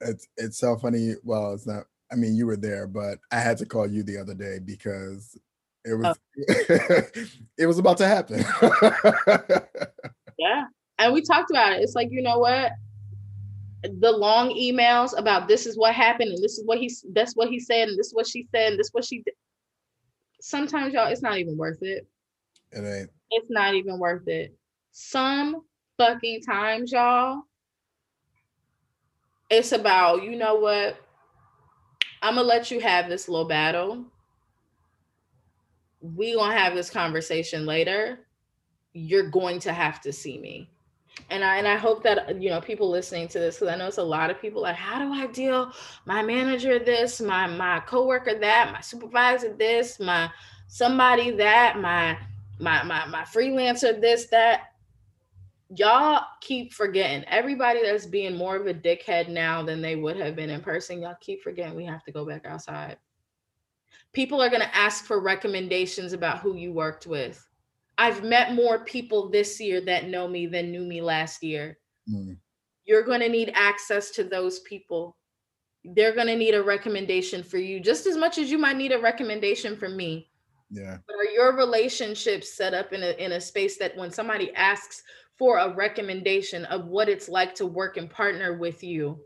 [0.00, 1.14] it's it's so funny.
[1.24, 1.84] Well, it's not.
[2.10, 5.38] I mean, you were there, but I had to call you the other day because
[5.84, 6.42] it was oh.
[7.58, 8.44] it was about to happen.
[10.38, 10.64] Yeah.
[10.98, 11.82] And we talked about it.
[11.82, 12.72] It's like, you know what?
[13.82, 17.48] The long emails about this is what happened and this is what he's that's what
[17.48, 19.34] he said and this is what she said and this is what she did.
[20.40, 22.06] Sometimes y'all, it's not even worth it.
[22.70, 23.10] it ain't.
[23.30, 24.54] it's not even worth it.
[24.92, 25.62] Some
[25.98, 27.42] fucking times, y'all,
[29.50, 30.96] it's about, you know what?
[32.22, 34.04] I'm gonna let you have this little battle.
[36.00, 38.20] We gonna have this conversation later.
[38.94, 40.70] You're going to have to see me.
[41.30, 43.86] And I and I hope that you know people listening to this, because I know
[43.86, 45.72] it's a lot of people like, how do I deal?
[46.04, 50.30] My manager this, my my coworker that, my supervisor this, my
[50.68, 52.18] somebody that, my
[52.58, 54.68] my my my freelancer this that.
[55.74, 57.24] Y'all keep forgetting.
[57.28, 61.00] Everybody that's being more of a dickhead now than they would have been in person
[61.00, 62.98] y'all keep forgetting we have to go back outside.
[64.12, 67.48] People are going to ask for recommendations about who you worked with
[67.98, 71.78] i've met more people this year that know me than knew me last year.
[72.12, 72.36] Mm,
[72.84, 75.16] you're going to need access to those people.
[75.84, 78.92] They're going to need a recommendation for you just as much as you might need
[78.92, 80.30] a recommendation from me.
[80.70, 80.98] Yeah.
[81.06, 85.02] But are your relationships set up in a in a space that when somebody asks
[85.38, 89.18] for a recommendation of what it's like to work and partner with you,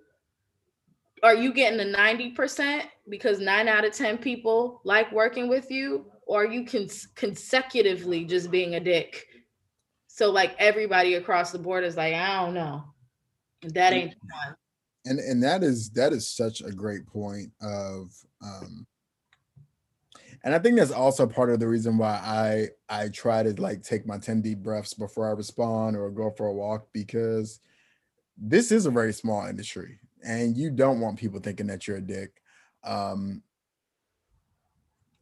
[1.22, 6.06] are you getting the 90% because 9 out of 10 people like working with you
[6.26, 9.26] or are you cons- consecutively just being a dick?
[10.08, 12.84] So like everybody across the board is like, I don't know.
[13.62, 14.56] That ain't fun.
[15.06, 18.10] And and that is that is such a great point of
[18.42, 18.86] um
[20.42, 23.82] and I think that's also part of the reason why I I try to like
[23.82, 27.60] take my 10 deep breaths before I respond or go for a walk because
[28.36, 32.00] this is a very small industry and you don't want people thinking that you're a
[32.00, 32.42] dick.
[32.84, 33.42] Um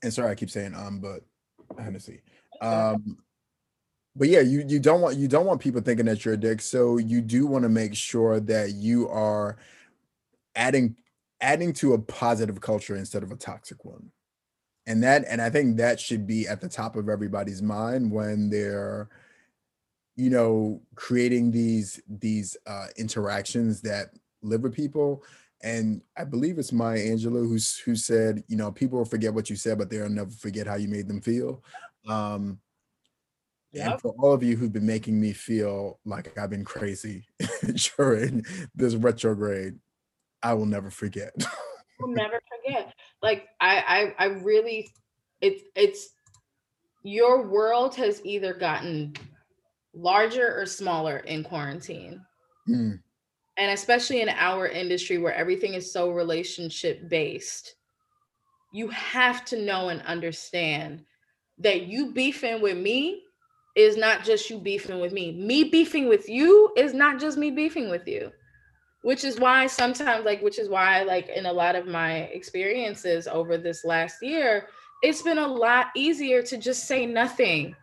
[0.05, 1.24] and sorry I keep saying um but
[1.82, 2.22] Hennessy.
[2.61, 3.18] Um
[4.16, 6.61] but yeah, you you don't want you don't want people thinking that you're a dick.
[6.61, 9.57] So you do want to make sure that you are
[10.55, 10.96] adding
[11.40, 14.11] adding to a positive culture instead of a toxic one
[14.86, 18.48] and that and i think that should be at the top of everybody's mind when
[18.50, 19.09] they're
[20.16, 24.09] you know creating these these uh interactions that
[24.42, 25.22] live with people
[25.62, 29.48] and i believe it's maya angelou who's who said you know people will forget what
[29.48, 31.62] you said but they'll never forget how you made them feel
[32.09, 32.59] um
[33.72, 33.92] yep.
[33.92, 37.26] and for all of you who've been making me feel like i've been crazy
[37.96, 38.44] during
[38.74, 39.78] this retrograde
[40.42, 41.32] i will never forget
[41.98, 42.92] will never forget.
[43.22, 44.92] Like I, I, I really,
[45.40, 46.09] it's it's
[47.02, 49.14] your world has either gotten
[49.94, 52.20] larger or smaller in quarantine.
[52.68, 53.00] Mm.
[53.57, 57.76] And especially in our industry where everything is so relationship based,
[58.72, 61.05] you have to know and understand
[61.59, 63.22] that you beefing with me
[63.76, 65.32] is not just you beefing with me.
[65.32, 68.32] Me beefing with you is not just me beefing with you
[69.05, 73.28] which is why sometimes like which is why like in a lot of my experiences
[73.28, 74.66] over this last year
[75.02, 77.76] it's been a lot easier to just say nothing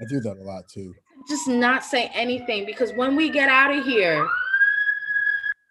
[0.00, 0.92] i do that a lot too
[1.28, 4.26] just not say anything because when we get out of here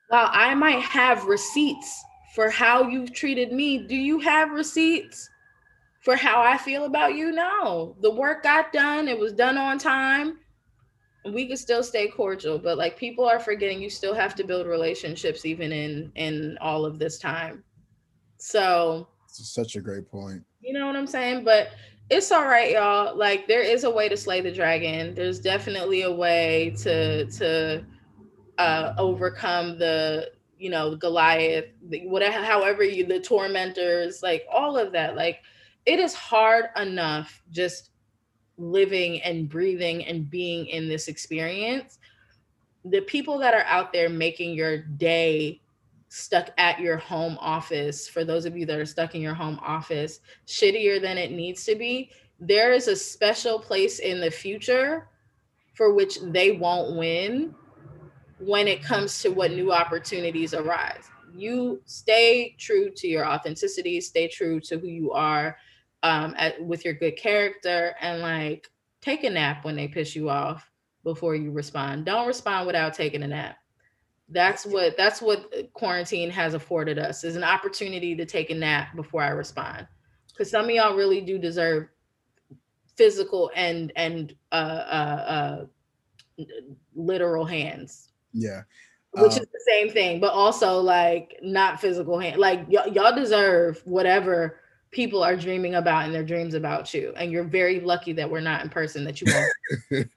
[0.09, 2.03] while i might have receipts
[2.33, 5.29] for how you've treated me do you have receipts
[6.05, 7.31] for how i feel about you?
[7.31, 7.95] No.
[8.01, 9.07] The work got done.
[9.07, 10.37] It was done on time.
[11.33, 14.67] We could still stay cordial but like people are forgetting you still have to build
[14.67, 17.63] relationships even in in all of this time.
[18.37, 20.43] So it's such a great point.
[20.61, 21.43] You know what i'm saying?
[21.43, 21.69] But
[22.09, 23.15] it's all right y'all.
[23.17, 25.15] Like there is a way to slay the dragon.
[25.15, 27.85] There's definitely a way to to
[28.57, 31.65] uh overcome the you know goliath
[32.03, 35.15] whatever however you the tormentors like all of that.
[35.15, 35.39] Like
[35.85, 37.89] it is hard enough just
[38.57, 41.99] living and breathing and being in this experience.
[42.85, 45.61] The people that are out there making your day
[46.15, 49.59] stuck at your home office for those of you that are stuck in your home
[49.61, 52.09] office shittier than it needs to be
[52.39, 55.09] there is a special place in the future
[55.73, 57.53] for which they won't win
[58.39, 64.27] when it comes to what new opportunities arise you stay true to your authenticity stay
[64.27, 65.57] true to who you are
[66.03, 68.69] um, at, with your good character and like
[69.01, 70.69] take a nap when they piss you off
[71.03, 72.05] before you respond.
[72.05, 73.57] Don't respond without taking a nap.
[74.29, 78.95] That's what that's what quarantine has afforded us is an opportunity to take a nap
[78.95, 79.87] before I respond.
[80.29, 81.87] Because some of y'all really do deserve
[82.95, 85.65] physical and and uh, uh,
[86.39, 86.43] uh,
[86.95, 88.09] literal hands.
[88.33, 88.63] Yeah.
[89.11, 92.39] Which um, is the same thing, but also like not physical hand.
[92.39, 94.59] Like y- y'all deserve whatever
[94.91, 98.39] people are dreaming about in their dreams about you and you're very lucky that we're
[98.39, 99.27] not in person that you
[99.91, 100.07] won't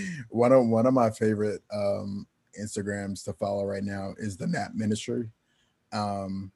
[0.28, 2.24] one of one of my favorite um
[2.58, 5.30] instagrams to follow right now is the nap ministry
[5.92, 6.50] um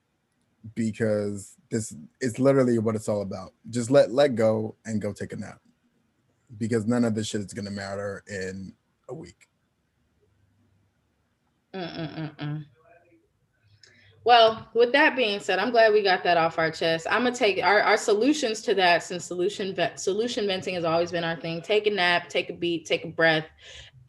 [0.75, 5.33] because this is literally what it's all about just let let go and go take
[5.33, 5.61] a nap
[6.59, 8.73] because none of this shit is to matter in
[9.09, 9.49] a week
[11.75, 12.67] Mm-mm-mm-mm.
[14.25, 17.09] Well, with that being said, I'm glad we got that off our chest.
[17.11, 21.25] I'm gonna take our, our solutions to that since solution solution venting has always been
[21.25, 21.61] our thing.
[21.61, 23.47] Take a nap, take a beat, take a breath,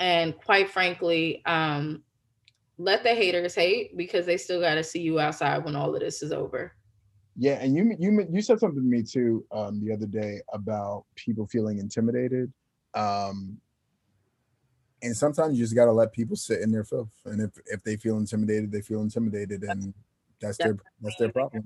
[0.03, 2.03] and quite frankly, um,
[2.77, 6.01] let the haters hate because they still got to see you outside when all of
[6.01, 6.73] this is over.
[7.38, 11.05] Yeah, and you you you said something to me too um, the other day about
[11.15, 12.51] people feeling intimidated.
[12.93, 13.57] Um,
[15.03, 17.81] and sometimes you just got to let people sit in their filth and if if
[17.84, 19.93] they feel intimidated they feel intimidated and
[20.39, 21.63] that's, that's their that's their problem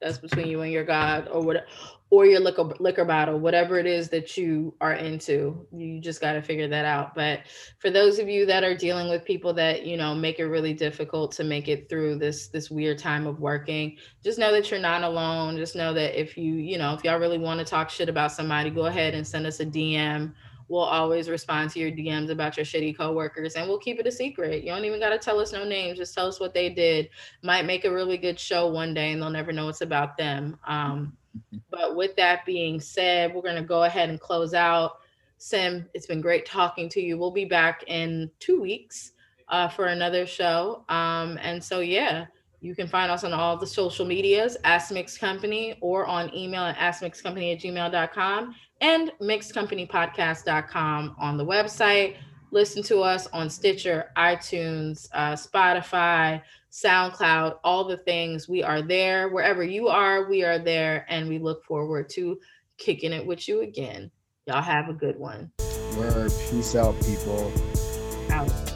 [0.00, 1.66] that's between you and your God or what
[2.10, 5.66] or your liquor liquor bottle, whatever it is that you are into.
[5.72, 7.14] You just got to figure that out.
[7.14, 7.40] But
[7.78, 10.72] for those of you that are dealing with people that, you know, make it really
[10.72, 14.78] difficult to make it through this this weird time of working, just know that you're
[14.78, 15.56] not alone.
[15.56, 18.32] Just know that if you, you know, if y'all really want to talk shit about
[18.32, 20.32] somebody, go ahead and send us a DM
[20.68, 24.12] we'll always respond to your DMs about your shitty coworkers and we'll keep it a
[24.12, 24.64] secret.
[24.64, 25.98] You don't even got to tell us no names.
[25.98, 27.08] Just tell us what they did.
[27.42, 30.58] Might make a really good show one day and they'll never know it's about them.
[30.66, 31.16] Um,
[31.70, 34.98] but with that being said, we're going to go ahead and close out.
[35.38, 37.18] Sim, it's been great talking to you.
[37.18, 39.12] We'll be back in two weeks
[39.48, 40.84] uh, for another show.
[40.88, 42.26] Um, and so, yeah,
[42.60, 46.62] you can find us on all the social medias, Ask Mix Company, or on email
[46.62, 52.16] at askmixcompany at gmail.com and mixedcompanypodcast.com on the website.
[52.52, 56.40] Listen to us on Stitcher, iTunes, uh, Spotify,
[56.70, 58.48] SoundCloud, all the things.
[58.48, 59.28] We are there.
[59.28, 61.06] Wherever you are, we are there.
[61.08, 62.38] And we look forward to
[62.78, 64.10] kicking it with you again.
[64.46, 65.50] Y'all have a good one.
[65.96, 66.32] Word.
[66.50, 67.52] Peace out, people.
[68.30, 68.75] Out.